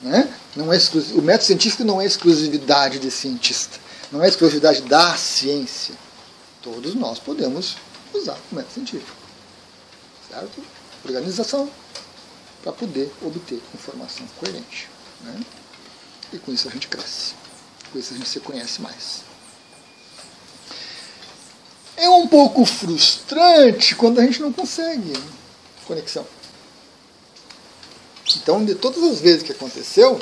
Né? 0.00 0.32
Não 0.56 0.72
é 0.72 0.78
o 1.14 1.22
método 1.22 1.44
científico 1.44 1.84
não 1.84 2.00
é 2.00 2.06
exclusividade 2.06 2.98
de 2.98 3.10
cientista. 3.10 3.78
Não 4.10 4.24
é 4.24 4.28
exclusividade 4.28 4.80
da 4.82 5.14
ciência. 5.16 5.94
Todos 6.62 6.94
nós 6.94 7.18
podemos 7.18 7.76
usar 8.14 8.38
o 8.50 8.54
método 8.54 8.72
científico. 8.72 9.18
Certo? 10.30 10.64
Organização 11.04 11.70
para 12.62 12.72
poder 12.72 13.12
obter 13.22 13.60
informação 13.74 14.26
coerente. 14.38 14.88
Né? 15.20 15.40
E 16.32 16.38
com 16.38 16.50
isso 16.50 16.66
a 16.66 16.70
gente 16.70 16.88
cresce. 16.88 17.34
Com 17.92 17.98
isso 17.98 18.14
a 18.14 18.16
gente 18.16 18.28
se 18.28 18.40
conhece 18.40 18.80
mais. 18.80 19.22
É 21.94 22.08
um 22.08 22.26
pouco 22.26 22.64
frustrante 22.64 23.94
quando 23.94 24.20
a 24.20 24.22
gente 24.22 24.40
não 24.40 24.52
consegue 24.52 25.12
conexão. 25.88 26.26
Então, 28.36 28.64
de 28.64 28.74
todas 28.74 29.02
as 29.02 29.20
vezes 29.20 29.42
que 29.42 29.52
aconteceu, 29.52 30.18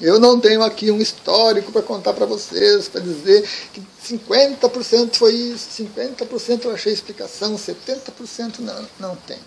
eu 0.00 0.20
não 0.20 0.38
tenho 0.38 0.62
aqui 0.62 0.90
um 0.90 1.00
histórico 1.00 1.72
para 1.72 1.80
contar 1.80 2.12
para 2.12 2.26
vocês, 2.26 2.86
para 2.88 3.00
dizer 3.00 3.48
que 3.72 3.82
50% 4.04 5.16
foi 5.16 5.32
isso, 5.34 5.82
50% 5.82 6.64
eu 6.64 6.74
achei 6.74 6.92
explicação, 6.92 7.54
70% 7.56 8.58
não. 8.58 8.88
Não 9.00 9.16
tem. 9.16 9.38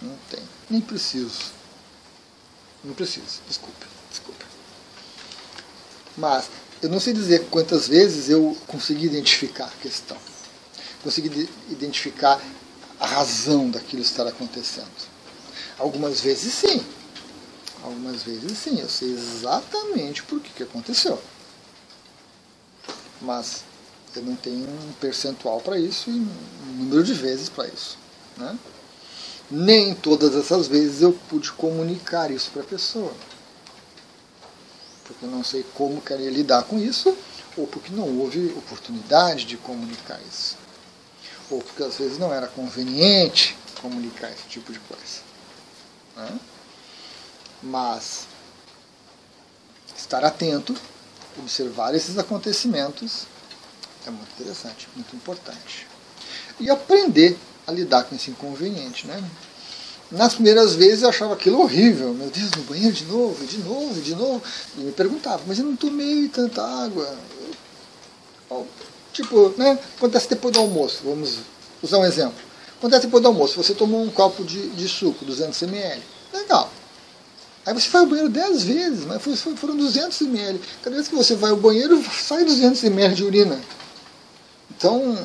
Não 0.00 0.16
tem. 0.28 0.40
Nem 0.68 0.80
preciso. 0.80 1.52
Não 2.82 2.94
preciso, 2.94 3.40
desculpe. 3.46 3.86
Desculpa. 4.10 4.44
Mas 6.16 6.46
eu 6.82 6.88
não 6.88 6.98
sei 6.98 7.12
dizer 7.12 7.46
quantas 7.48 7.86
vezes 7.86 8.28
eu 8.28 8.56
consegui 8.66 9.06
identificar 9.06 9.66
a 9.66 9.80
questão. 9.80 10.16
Consegui 11.04 11.48
identificar 11.70 12.40
a 12.98 13.06
razão 13.06 13.70
daquilo 13.70 14.02
estar 14.02 14.26
acontecendo. 14.26 15.11
Algumas 15.78 16.20
vezes 16.20 16.52
sim. 16.54 16.84
Algumas 17.82 18.22
vezes 18.22 18.56
sim. 18.58 18.80
Eu 18.80 18.88
sei 18.88 19.12
exatamente 19.12 20.22
por 20.22 20.40
que, 20.40 20.50
que 20.50 20.62
aconteceu. 20.62 21.20
mas 23.20 23.64
eu 24.14 24.22
não 24.22 24.36
tenho 24.36 24.68
um 24.68 24.92
percentual 25.00 25.60
para 25.60 25.78
isso 25.78 26.10
e 26.10 26.12
um 26.12 26.74
número 26.76 27.02
de 27.02 27.14
vezes 27.14 27.48
para 27.48 27.66
isso. 27.68 27.96
Né? 28.36 28.58
Nem 29.50 29.94
todas 29.94 30.34
essas 30.34 30.66
vezes 30.66 31.02
eu 31.02 31.12
pude 31.28 31.52
comunicar 31.52 32.30
isso 32.30 32.50
para 32.50 32.62
a 32.62 32.66
pessoa. 32.66 33.12
Porque 35.04 35.24
eu 35.24 35.30
não 35.30 35.42
sei 35.44 35.64
como 35.74 36.00
queria 36.00 36.30
lidar 36.30 36.64
com 36.64 36.78
isso, 36.78 37.16
ou 37.56 37.66
porque 37.66 37.92
não 37.92 38.18
houve 38.18 38.48
oportunidade 38.56 39.44
de 39.44 39.56
comunicar 39.56 40.20
isso. 40.28 40.56
Ou 41.50 41.60
porque 41.60 41.82
às 41.82 41.96
vezes 41.96 42.18
não 42.18 42.32
era 42.32 42.46
conveniente 42.46 43.56
comunicar 43.80 44.30
esse 44.30 44.46
tipo 44.48 44.72
de 44.72 44.78
coisa. 44.80 45.31
Né? 46.16 46.40
Mas 47.62 48.26
estar 49.96 50.24
atento, 50.24 50.74
observar 51.38 51.94
esses 51.94 52.18
acontecimentos 52.18 53.26
é 54.06 54.10
muito 54.10 54.30
interessante, 54.32 54.88
muito 54.94 55.14
importante. 55.14 55.86
E 56.58 56.68
aprender 56.70 57.38
a 57.66 57.72
lidar 57.72 58.04
com 58.04 58.14
esse 58.14 58.30
inconveniente. 58.30 59.06
Né? 59.06 59.22
Nas 60.10 60.34
primeiras 60.34 60.74
vezes 60.74 61.02
eu 61.02 61.08
achava 61.08 61.34
aquilo 61.34 61.60
horrível. 61.60 62.12
Meu 62.12 62.28
Deus, 62.28 62.50
no 62.52 62.62
banheiro 62.64 62.92
de 62.92 63.04
novo, 63.04 63.46
de 63.46 63.58
novo, 63.58 64.00
de 64.00 64.14
novo. 64.14 64.42
E 64.76 64.80
me 64.80 64.92
perguntava, 64.92 65.42
mas 65.46 65.58
eu 65.58 65.64
não 65.64 65.76
tomei 65.76 66.28
tanta 66.28 66.62
água. 66.62 67.16
Tipo, 69.12 69.54
né? 69.56 69.78
Acontece 69.96 70.28
depois 70.28 70.52
do 70.52 70.60
almoço. 70.60 71.00
Vamos 71.04 71.38
usar 71.82 71.98
um 71.98 72.04
exemplo. 72.04 72.51
Acontece 72.82 73.06
depois 73.06 73.22
do 73.22 73.28
almoço. 73.28 73.62
Você 73.62 73.74
tomou 73.74 74.02
um 74.02 74.10
copo 74.10 74.42
de, 74.42 74.70
de 74.70 74.88
suco, 74.88 75.24
200 75.24 75.62
ml. 75.62 76.02
Legal. 76.32 76.68
Aí 77.64 77.72
você 77.72 77.88
vai 77.88 78.02
ao 78.02 78.08
banheiro 78.08 78.28
10 78.28 78.62
vezes, 78.64 79.04
mas 79.04 79.22
foram 79.22 79.76
200 79.76 80.20
ml. 80.22 80.60
Cada 80.82 80.96
vez 80.96 81.06
que 81.06 81.14
você 81.14 81.36
vai 81.36 81.52
ao 81.52 81.56
banheiro, 81.56 82.02
sai 82.12 82.44
200 82.44 82.82
ml 82.82 83.14
de 83.14 83.22
urina. 83.22 83.60
Então, 84.68 85.16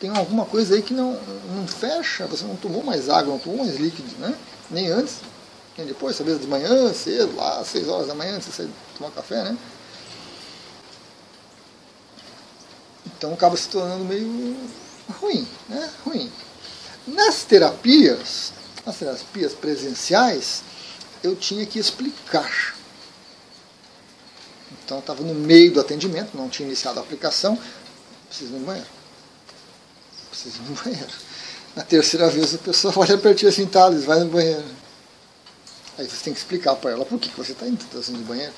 tem 0.00 0.10
alguma 0.10 0.44
coisa 0.44 0.74
aí 0.74 0.82
que 0.82 0.92
não, 0.92 1.12
não 1.54 1.68
fecha, 1.68 2.26
você 2.26 2.44
não 2.44 2.56
tomou 2.56 2.82
mais 2.82 3.08
água, 3.08 3.32
não 3.32 3.38
tomou 3.38 3.64
mais 3.64 3.76
líquido, 3.76 4.10
né? 4.18 4.34
Nem 4.68 4.88
antes, 4.90 5.18
nem 5.76 5.86
depois, 5.86 6.16
talvez 6.16 6.40
de 6.40 6.48
manhã, 6.48 6.92
cedo, 6.92 7.36
lá, 7.36 7.64
6 7.64 7.86
horas 7.86 8.08
da 8.08 8.14
manhã, 8.16 8.40
você 8.40 8.50
sai 8.50 8.68
tomar 8.98 9.12
café, 9.12 9.44
né? 9.44 9.56
Então 13.06 13.32
acaba 13.32 13.56
se 13.56 13.68
tornando 13.68 14.04
meio 14.04 14.56
ruim, 15.20 15.46
né? 15.68 15.88
Ruim. 16.04 16.28
Nas 17.08 17.44
terapias, 17.44 18.52
nas 18.84 18.96
terapias 18.96 19.52
presenciais, 19.52 20.62
eu 21.22 21.34
tinha 21.36 21.64
que 21.66 21.78
explicar. 21.78 22.76
Então 24.84 24.98
estava 24.98 25.22
no 25.22 25.34
meio 25.34 25.72
do 25.72 25.80
atendimento, 25.80 26.36
não 26.36 26.48
tinha 26.48 26.66
iniciado 26.66 26.98
a 26.98 27.02
aplicação, 27.02 27.58
preciso 28.28 28.54
ir 28.54 28.58
no 28.58 28.66
banheiro 28.66 28.98
preciso 30.38 30.62
ir 30.62 30.68
no 30.68 30.74
banheiro. 30.76 31.12
Na 31.74 31.82
terceira 31.82 32.28
vez 32.30 32.54
a 32.54 32.58
pessoa 32.58 32.94
olha 32.96 33.18
para 33.18 33.34
ti 33.34 33.46
assim, 33.46 33.66
tá, 33.66 33.90
vai 33.90 34.20
no 34.20 34.30
banheiro. 34.30 34.64
Aí 35.98 36.08
você 36.08 36.24
tem 36.24 36.32
que 36.32 36.38
explicar 36.38 36.76
para 36.76 36.92
ela 36.92 37.04
por 37.04 37.18
que, 37.18 37.28
você 37.36 37.52
está 37.52 37.66
indo, 37.66 37.82
está 37.82 37.98
indo 38.10 38.20
no 38.20 38.24
banheiro. 38.24 38.52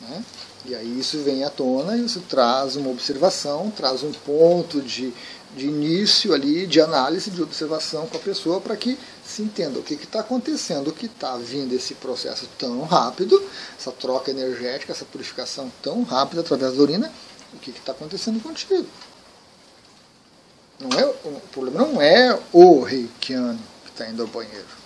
Né? 0.00 0.24
E 0.64 0.74
aí 0.74 1.00
isso 1.00 1.18
vem 1.22 1.42
à 1.42 1.50
tona 1.50 1.96
isso 1.96 2.20
traz 2.28 2.76
uma 2.76 2.90
observação, 2.90 3.70
traz 3.70 4.02
um 4.02 4.12
ponto 4.12 4.82
de, 4.82 5.12
de 5.56 5.66
início 5.66 6.34
ali, 6.34 6.66
de 6.66 6.80
análise, 6.80 7.30
de 7.30 7.42
observação 7.42 8.06
com 8.06 8.16
a 8.16 8.20
pessoa 8.20 8.60
para 8.60 8.76
que 8.76 8.98
se 9.24 9.42
entenda 9.42 9.78
o 9.78 9.82
que 9.82 9.94
está 9.94 10.20
acontecendo, 10.20 10.88
o 10.88 10.92
que 10.92 11.06
está 11.06 11.36
vindo 11.36 11.72
esse 11.72 11.94
processo 11.94 12.48
tão 12.58 12.82
rápido, 12.82 13.42
essa 13.78 13.90
troca 13.90 14.30
energética, 14.30 14.92
essa 14.92 15.04
purificação 15.04 15.72
tão 15.82 16.02
rápida 16.02 16.42
através 16.42 16.74
da 16.74 16.82
urina, 16.82 17.12
o 17.54 17.58
que 17.58 17.70
está 17.70 17.92
acontecendo 17.92 18.42
contigo. 18.42 18.86
Não 20.78 20.98
é, 20.98 21.04
o 21.04 21.40
problema 21.52 21.86
não 21.86 22.00
é 22.00 22.38
o 22.52 22.82
reikiano 22.82 23.60
que 23.84 23.90
está 23.90 24.08
indo 24.08 24.22
ao 24.22 24.28
banheiro. 24.28 24.80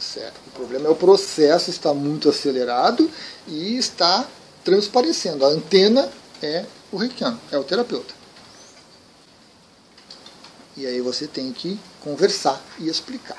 Certo. 0.00 0.40
O 0.46 0.50
problema 0.52 0.86
é 0.86 0.90
o 0.90 0.94
processo 0.94 1.68
está 1.68 1.92
muito 1.92 2.28
acelerado 2.28 3.10
e 3.46 3.76
está 3.76 4.26
transparecendo. 4.64 5.44
A 5.44 5.48
antena 5.48 6.10
é 6.42 6.64
o 6.90 6.96
reikiano, 6.96 7.40
é 7.50 7.58
o 7.58 7.64
terapeuta. 7.64 8.14
E 10.76 10.86
aí 10.86 11.00
você 11.00 11.26
tem 11.26 11.52
que 11.52 11.78
conversar 12.00 12.62
e 12.78 12.88
explicar. 12.88 13.36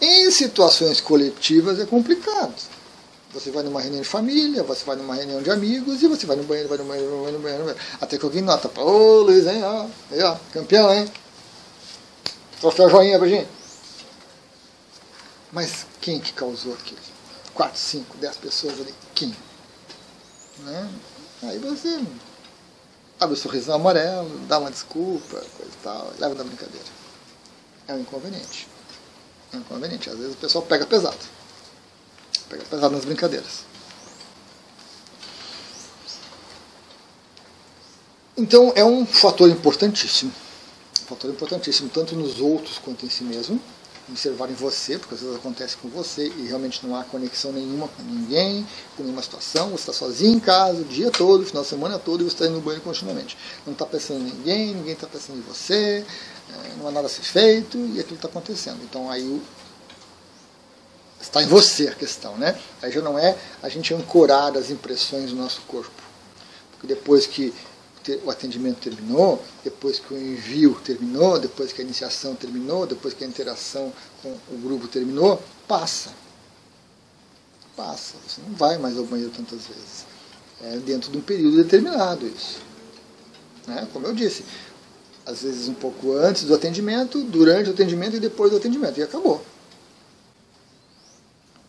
Em 0.00 0.30
situações 0.30 1.00
coletivas 1.00 1.78
é 1.78 1.86
complicado. 1.86 2.54
Você 3.32 3.50
vai 3.50 3.62
numa 3.62 3.80
reunião 3.80 4.02
de 4.02 4.08
família, 4.08 4.62
você 4.62 4.84
vai 4.84 4.96
numa 4.96 5.14
reunião 5.14 5.40
de 5.40 5.50
amigos 5.50 6.02
e 6.02 6.08
você 6.08 6.26
vai 6.26 6.36
no 6.36 6.42
banheiro, 6.42 6.68
vai 6.68 6.78
no 6.78 6.84
banheiro, 6.84 7.22
vai 7.22 7.32
no 7.32 7.38
banheiro, 7.38 7.42
vai 7.42 7.58
no 7.58 7.64
banheiro. 7.64 7.98
Até 8.00 8.18
que 8.18 8.24
alguém 8.24 8.42
nota, 8.42 8.70
ô 8.80 9.20
Luiz, 9.22 9.46
hein, 9.46 9.62
ó, 9.62 9.86
aí, 10.10 10.22
ó, 10.22 10.36
campeão, 10.52 10.92
hein? 10.92 11.10
Troféu 12.60 12.90
joinha 12.90 13.18
pra 13.18 13.28
gente. 13.28 13.48
Mas 15.52 15.86
quem 16.00 16.18
que 16.18 16.32
causou 16.32 16.74
aquilo? 16.74 17.00
Quatro, 17.54 17.78
cinco, 17.78 18.16
dez 18.18 18.36
pessoas 18.36 18.74
ali. 18.80 18.94
Quem? 19.14 19.34
Né? 20.64 20.90
Aí 21.42 21.58
você 21.58 22.02
abre 23.18 23.34
o 23.34 23.38
sorrisão 23.38 23.76
amarelo, 23.76 24.38
dá 24.46 24.58
uma 24.58 24.70
desculpa, 24.70 25.40
coisa 25.56 25.72
e 25.72 25.82
tal, 25.82 26.12
leva 26.18 26.34
da 26.34 26.44
brincadeira. 26.44 26.86
É 27.88 27.94
um 27.94 28.00
inconveniente. 28.00 28.68
É 29.52 29.56
um 29.56 29.60
inconveniente. 29.60 30.10
Às 30.10 30.18
vezes 30.18 30.34
o 30.34 30.38
pessoal 30.38 30.64
pega 30.64 30.86
pesado 30.86 31.40
pega 32.50 32.64
pesado 32.64 32.94
nas 32.94 33.04
brincadeiras. 33.04 33.64
Então 38.36 38.72
é 38.74 38.84
um 38.84 39.06
fator 39.06 39.48
importantíssimo. 39.48 40.32
Um 41.02 41.06
fator 41.06 41.30
importantíssimo, 41.30 41.88
tanto 41.88 42.16
nos 42.16 42.40
outros 42.40 42.78
quanto 42.78 43.06
em 43.06 43.10
si 43.10 43.22
mesmo. 43.22 43.60
Observar 44.10 44.50
em 44.50 44.54
você, 44.54 44.98
porque 44.98 45.14
às 45.14 45.20
vezes 45.20 45.36
acontece 45.36 45.76
com 45.76 45.88
você 45.88 46.26
e 46.26 46.46
realmente 46.46 46.84
não 46.84 46.96
há 46.96 47.04
conexão 47.04 47.52
nenhuma 47.52 47.88
com 47.88 48.02
ninguém, 48.02 48.66
com 48.96 49.04
nenhuma 49.04 49.22
situação. 49.22 49.68
Você 49.70 49.90
está 49.90 49.92
sozinho 49.92 50.36
em 50.36 50.40
casa 50.40 50.80
o 50.80 50.84
dia 50.84 51.10
todo, 51.10 51.42
o 51.42 51.46
final 51.46 51.62
de 51.62 51.68
semana 51.68 51.98
todo, 51.98 52.22
e 52.22 52.24
você 52.24 52.34
está 52.34 52.46
indo 52.46 52.56
no 52.56 52.60
banho 52.60 52.80
continuamente. 52.80 53.38
Não 53.64 53.72
está 53.72 53.86
pensando 53.86 54.20
em 54.20 54.32
ninguém, 54.32 54.74
ninguém 54.74 54.94
está 54.94 55.06
pensando 55.06 55.38
em 55.38 55.42
você, 55.42 56.04
é, 56.48 56.76
não 56.76 56.88
há 56.88 56.90
nada 56.90 57.06
a 57.06 57.10
ser 57.10 57.22
feito 57.22 57.78
e 57.78 58.00
aquilo 58.00 58.16
está 58.16 58.28
acontecendo. 58.28 58.80
Então 58.82 59.10
aí 59.10 59.22
o 59.22 59.40
Está 61.20 61.42
em 61.42 61.46
você 61.46 61.88
a 61.88 61.94
questão, 61.94 62.36
né? 62.38 62.58
Aí 62.80 62.90
já 62.90 63.02
não 63.02 63.18
é 63.18 63.36
a 63.62 63.68
gente 63.68 63.92
ancorar 63.92 64.56
as 64.56 64.70
impressões 64.70 65.30
do 65.30 65.36
nosso 65.36 65.60
corpo. 65.62 65.90
Porque 66.72 66.86
depois 66.86 67.26
que 67.26 67.52
o 68.24 68.30
atendimento 68.30 68.78
terminou, 68.78 69.42
depois 69.62 69.98
que 69.98 70.14
o 70.14 70.18
envio 70.18 70.74
terminou, 70.84 71.38
depois 71.38 71.72
que 71.72 71.80
a 71.80 71.84
iniciação 71.84 72.34
terminou, 72.34 72.86
depois 72.86 73.12
que 73.12 73.24
a 73.24 73.26
interação 73.26 73.92
com 74.22 74.30
o 74.50 74.58
grupo 74.58 74.88
terminou, 74.88 75.42
passa. 75.68 76.10
Passa. 77.76 78.14
Você 78.26 78.40
não 78.46 78.54
vai 78.54 78.78
mais 78.78 78.96
ao 78.96 79.04
banheiro 79.04 79.30
tantas 79.30 79.66
vezes. 79.66 80.06
É 80.62 80.76
dentro 80.78 81.10
de 81.10 81.18
um 81.18 81.22
período 81.22 81.62
determinado 81.62 82.26
isso. 82.26 82.60
Né? 83.66 83.86
Como 83.92 84.06
eu 84.06 84.14
disse, 84.14 84.44
às 85.24 85.42
vezes 85.42 85.68
um 85.68 85.74
pouco 85.74 86.12
antes 86.12 86.44
do 86.44 86.54
atendimento, 86.54 87.22
durante 87.22 87.70
o 87.70 87.72
atendimento 87.72 88.16
e 88.16 88.20
depois 88.20 88.50
do 88.50 88.56
atendimento. 88.56 88.98
E 88.98 89.02
acabou. 89.02 89.44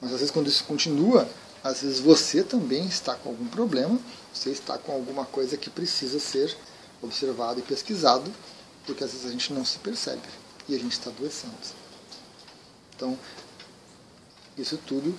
Mas 0.01 0.11
às 0.11 0.19
vezes 0.19 0.31
quando 0.31 0.47
isso 0.47 0.63
continua, 0.63 1.27
às 1.63 1.81
vezes 1.81 1.99
você 1.99 2.43
também 2.43 2.85
está 2.85 3.15
com 3.15 3.29
algum 3.29 3.47
problema, 3.47 3.99
você 4.33 4.49
está 4.49 4.77
com 4.77 4.91
alguma 4.91 5.25
coisa 5.25 5.57
que 5.57 5.69
precisa 5.69 6.19
ser 6.19 6.55
observado 7.01 7.59
e 7.59 7.63
pesquisado, 7.63 8.31
porque 8.85 9.03
às 9.03 9.11
vezes 9.11 9.27
a 9.27 9.31
gente 9.31 9.53
não 9.53 9.63
se 9.63 9.77
percebe 9.79 10.27
e 10.67 10.75
a 10.75 10.79
gente 10.79 10.93
está 10.93 11.09
adoecendo. 11.09 11.53
Então, 12.95 13.17
isso 14.57 14.77
tudo 14.85 15.15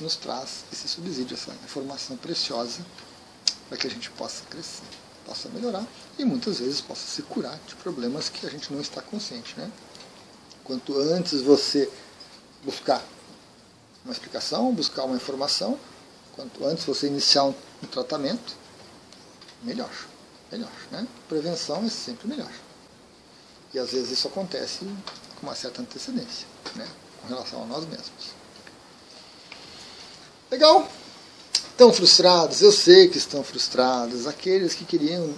nos 0.00 0.16
traz 0.16 0.64
esse 0.72 0.88
subsídio, 0.88 1.34
essa 1.34 1.52
informação 1.64 2.16
preciosa 2.16 2.84
para 3.68 3.78
que 3.78 3.86
a 3.86 3.90
gente 3.90 4.10
possa 4.10 4.42
crescer, 4.50 4.82
possa 5.24 5.48
melhorar 5.50 5.86
e 6.18 6.24
muitas 6.24 6.58
vezes 6.58 6.80
possa 6.80 7.06
se 7.06 7.22
curar 7.22 7.58
de 7.66 7.74
problemas 7.76 8.28
que 8.28 8.46
a 8.46 8.50
gente 8.50 8.72
não 8.72 8.80
está 8.80 9.00
consciente. 9.00 9.54
Né? 9.58 9.70
Quanto 10.64 10.98
antes 10.98 11.42
você 11.42 11.90
buscar 12.64 13.02
uma 14.04 14.12
explicação, 14.12 14.72
buscar 14.72 15.04
uma 15.04 15.16
informação. 15.16 15.78
Quanto 16.36 16.64
antes 16.64 16.84
você 16.84 17.06
iniciar 17.06 17.44
um, 17.44 17.54
tratamento, 17.90 18.54
melhor. 19.62 19.90
Melhor. 20.50 20.70
Né? 20.90 21.06
Prevenção 21.28 21.84
é 21.84 21.88
sempre 21.88 22.28
melhor. 22.28 22.50
E 23.72 23.78
às 23.78 23.92
vezes 23.92 24.10
isso 24.10 24.28
acontece 24.28 24.84
com 25.40 25.46
uma 25.46 25.54
certa 25.54 25.82
antecedência, 25.82 26.46
né? 26.76 26.86
com 27.20 27.28
relação 27.28 27.62
a 27.62 27.66
nós 27.66 27.84
mesmos. 27.86 28.34
Legal? 30.50 30.88
Estão 31.70 31.92
frustrados? 31.92 32.62
Eu 32.62 32.70
sei 32.70 33.08
que 33.08 33.18
estão 33.18 33.42
frustrados. 33.42 34.26
Aqueles 34.26 34.74
que 34.74 34.84
queriam 34.84 35.34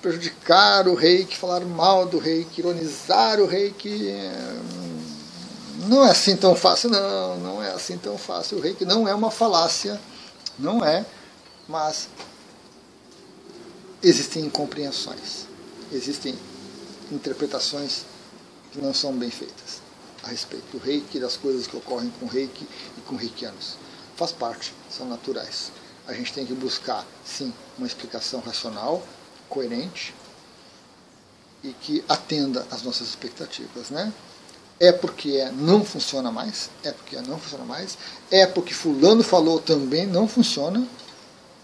prejudicar 0.00 0.86
o 0.86 0.94
rei, 0.94 1.24
que 1.24 1.36
falaram 1.36 1.68
mal 1.68 2.06
do 2.06 2.18
rei, 2.18 2.44
que 2.44 2.60
ironizaram 2.60 3.44
o 3.44 3.46
rei, 3.46 3.72
que 3.72 4.12
não 5.88 6.04
é 6.04 6.10
assim 6.10 6.36
tão 6.36 6.54
fácil, 6.54 6.90
não, 6.90 7.38
não 7.38 7.62
é 7.62 7.70
assim 7.72 7.98
tão 7.98 8.16
fácil. 8.16 8.58
O 8.58 8.60
reiki 8.60 8.84
não 8.84 9.06
é 9.06 9.14
uma 9.14 9.30
falácia, 9.30 10.00
não 10.58 10.84
é, 10.84 11.04
mas 11.68 12.08
existem 14.02 14.44
incompreensões, 14.44 15.46
existem 15.92 16.36
interpretações 17.10 18.04
que 18.72 18.80
não 18.80 18.92
são 18.92 19.12
bem 19.12 19.30
feitas 19.30 19.86
a 20.22 20.28
respeito 20.28 20.64
do 20.72 20.78
reiki 20.78 21.20
das 21.20 21.36
coisas 21.36 21.66
que 21.66 21.76
ocorrem 21.76 22.12
com 22.18 22.26
reiki 22.26 22.66
e 22.98 23.00
com 23.02 23.16
reikianos. 23.16 23.76
Faz 24.16 24.32
parte, 24.32 24.74
são 24.90 25.06
naturais. 25.06 25.70
A 26.06 26.12
gente 26.12 26.32
tem 26.32 26.44
que 26.44 26.54
buscar, 26.54 27.06
sim, 27.24 27.52
uma 27.78 27.86
explicação 27.86 28.40
racional, 28.40 29.06
coerente 29.48 30.14
e 31.62 31.72
que 31.72 32.04
atenda 32.08 32.66
às 32.70 32.82
nossas 32.82 33.08
expectativas, 33.08 33.90
né? 33.90 34.12
É 34.78 34.92
porque 34.92 35.36
é, 35.38 35.50
não 35.50 35.84
funciona 35.84 36.30
mais, 36.30 36.70
é 36.84 36.92
porque 36.92 37.16
é, 37.16 37.22
não 37.22 37.38
funciona 37.38 37.64
mais, 37.64 37.96
é 38.30 38.46
porque 38.46 38.74
fulano 38.74 39.22
falou 39.22 39.58
também 39.58 40.06
não 40.06 40.28
funciona, 40.28 40.86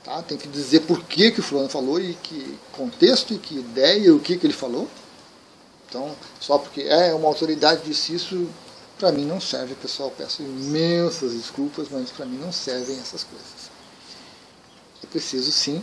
tá? 0.03 0.23
Tem 0.23 0.39
que 0.39 0.49
dizer 0.49 0.81
por 0.81 1.05
que, 1.05 1.31
que 1.31 1.41
o 1.41 1.43
fulano 1.43 1.69
falou 1.69 2.01
e 2.01 2.15
que 2.15 2.59
contexto 2.73 3.35
e 3.35 3.39
que 3.39 3.59
ideia 3.59 4.07
e 4.07 4.11
o 4.11 4.19
que, 4.19 4.39
que 4.39 4.47
ele 4.47 4.55
falou. 4.55 4.89
Então, 5.89 6.17
só 6.41 6.57
porque 6.57 6.83
é 6.83 7.13
uma 7.13 7.29
autoridade 7.29 7.83
disse 7.85 8.15
isso, 8.15 8.49
para 8.99 9.13
mim 9.13 9.27
não 9.27 9.41
serve, 9.41 9.75
pessoal. 9.75 10.11
Peço 10.17 10.43
imensas 10.43 11.35
desculpas, 11.35 11.89
mas 11.91 12.11
para 12.11 12.25
mim 12.25 12.39
não 12.39 12.51
servem 12.51 12.99
essas 12.99 13.25
coisas. 13.25 13.71
É 15.05 15.07
preciso 15.07 15.53
sim, 15.53 15.83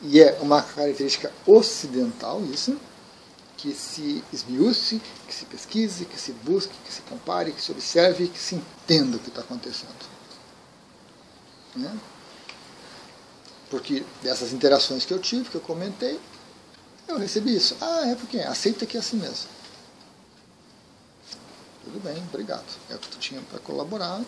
e 0.00 0.20
é 0.20 0.38
uma 0.40 0.62
característica 0.62 1.30
ocidental 1.46 2.42
isso, 2.52 2.76
que 3.62 3.72
se 3.72 4.24
esmiúce, 4.32 5.00
que 5.28 5.32
se 5.32 5.44
pesquise, 5.44 6.04
que 6.04 6.18
se 6.18 6.32
busque, 6.32 6.74
que 6.84 6.92
se 6.92 7.00
compare, 7.02 7.52
que 7.52 7.62
se 7.62 7.70
observe, 7.70 8.26
que 8.26 8.38
se 8.38 8.56
entenda 8.56 9.16
o 9.16 9.20
que 9.20 9.28
está 9.28 9.40
acontecendo. 9.40 9.94
Né? 11.76 11.96
Porque 13.70 14.04
dessas 14.20 14.52
interações 14.52 15.04
que 15.04 15.14
eu 15.14 15.20
tive, 15.20 15.48
que 15.48 15.54
eu 15.54 15.60
comentei, 15.60 16.18
eu 17.06 17.16
recebi 17.18 17.54
isso. 17.54 17.76
Ah, 17.80 18.08
é 18.08 18.16
porque 18.16 18.40
aceita 18.40 18.84
que 18.84 18.96
é 18.96 19.00
assim 19.00 19.16
mesmo. 19.16 19.48
Tudo 21.84 22.00
bem, 22.02 22.20
obrigado. 22.32 22.66
É 22.90 22.96
o 22.96 22.98
que 22.98 23.08
tu 23.10 23.18
tinha 23.18 23.40
para 23.42 23.60
colaborar. 23.60 24.20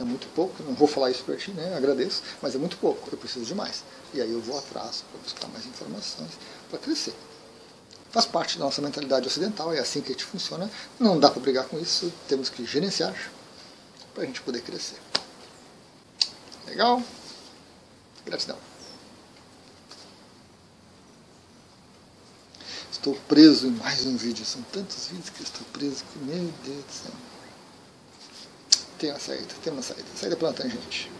É 0.00 0.02
muito 0.02 0.26
pouco, 0.34 0.64
não 0.64 0.74
vou 0.74 0.88
falar 0.88 1.12
isso 1.12 1.22
para 1.22 1.36
ti, 1.36 1.52
né? 1.52 1.76
Agradeço, 1.76 2.22
mas 2.42 2.56
é 2.56 2.58
muito 2.58 2.76
pouco, 2.78 3.08
eu 3.12 3.18
preciso 3.18 3.44
de 3.44 3.54
mais. 3.54 3.84
E 4.12 4.20
aí 4.20 4.32
eu 4.32 4.40
vou 4.40 4.58
atrás 4.58 5.04
para 5.12 5.20
buscar 5.20 5.46
mais 5.48 5.64
informações 5.64 6.30
para 6.68 6.78
crescer. 6.80 7.14
Faz 8.10 8.26
parte 8.26 8.58
da 8.58 8.64
nossa 8.64 8.82
mentalidade 8.82 9.28
ocidental, 9.28 9.72
é 9.72 9.78
assim 9.78 10.00
que 10.00 10.08
a 10.08 10.12
gente 10.12 10.24
funciona. 10.24 10.70
Não 10.98 11.18
dá 11.18 11.30
para 11.30 11.40
brigar 11.40 11.66
com 11.66 11.78
isso, 11.78 12.12
temos 12.28 12.48
que 12.48 12.64
gerenciar 12.64 13.14
para 14.12 14.24
a 14.24 14.26
gente 14.26 14.40
poder 14.42 14.62
crescer. 14.62 14.98
Legal? 16.66 17.02
Gratidão. 18.26 18.58
Estou 22.90 23.14
preso 23.28 23.66
em 23.66 23.70
mais 23.70 24.04
um 24.04 24.16
vídeo. 24.16 24.44
São 24.44 24.60
tantos 24.62 25.06
vídeos 25.06 25.30
que 25.30 25.42
estou 25.42 25.66
preso 25.72 26.04
que, 26.12 26.18
meu 26.18 26.52
Deus 26.64 26.84
do 26.84 26.92
céu. 26.92 27.12
Tem 28.98 29.10
uma 29.10 29.18
saída, 29.18 29.54
tem 29.62 29.72
uma 29.72 29.82
saída. 29.82 30.04
Saída 30.14 30.36
pela 30.36 30.52
tangente. 30.52 31.10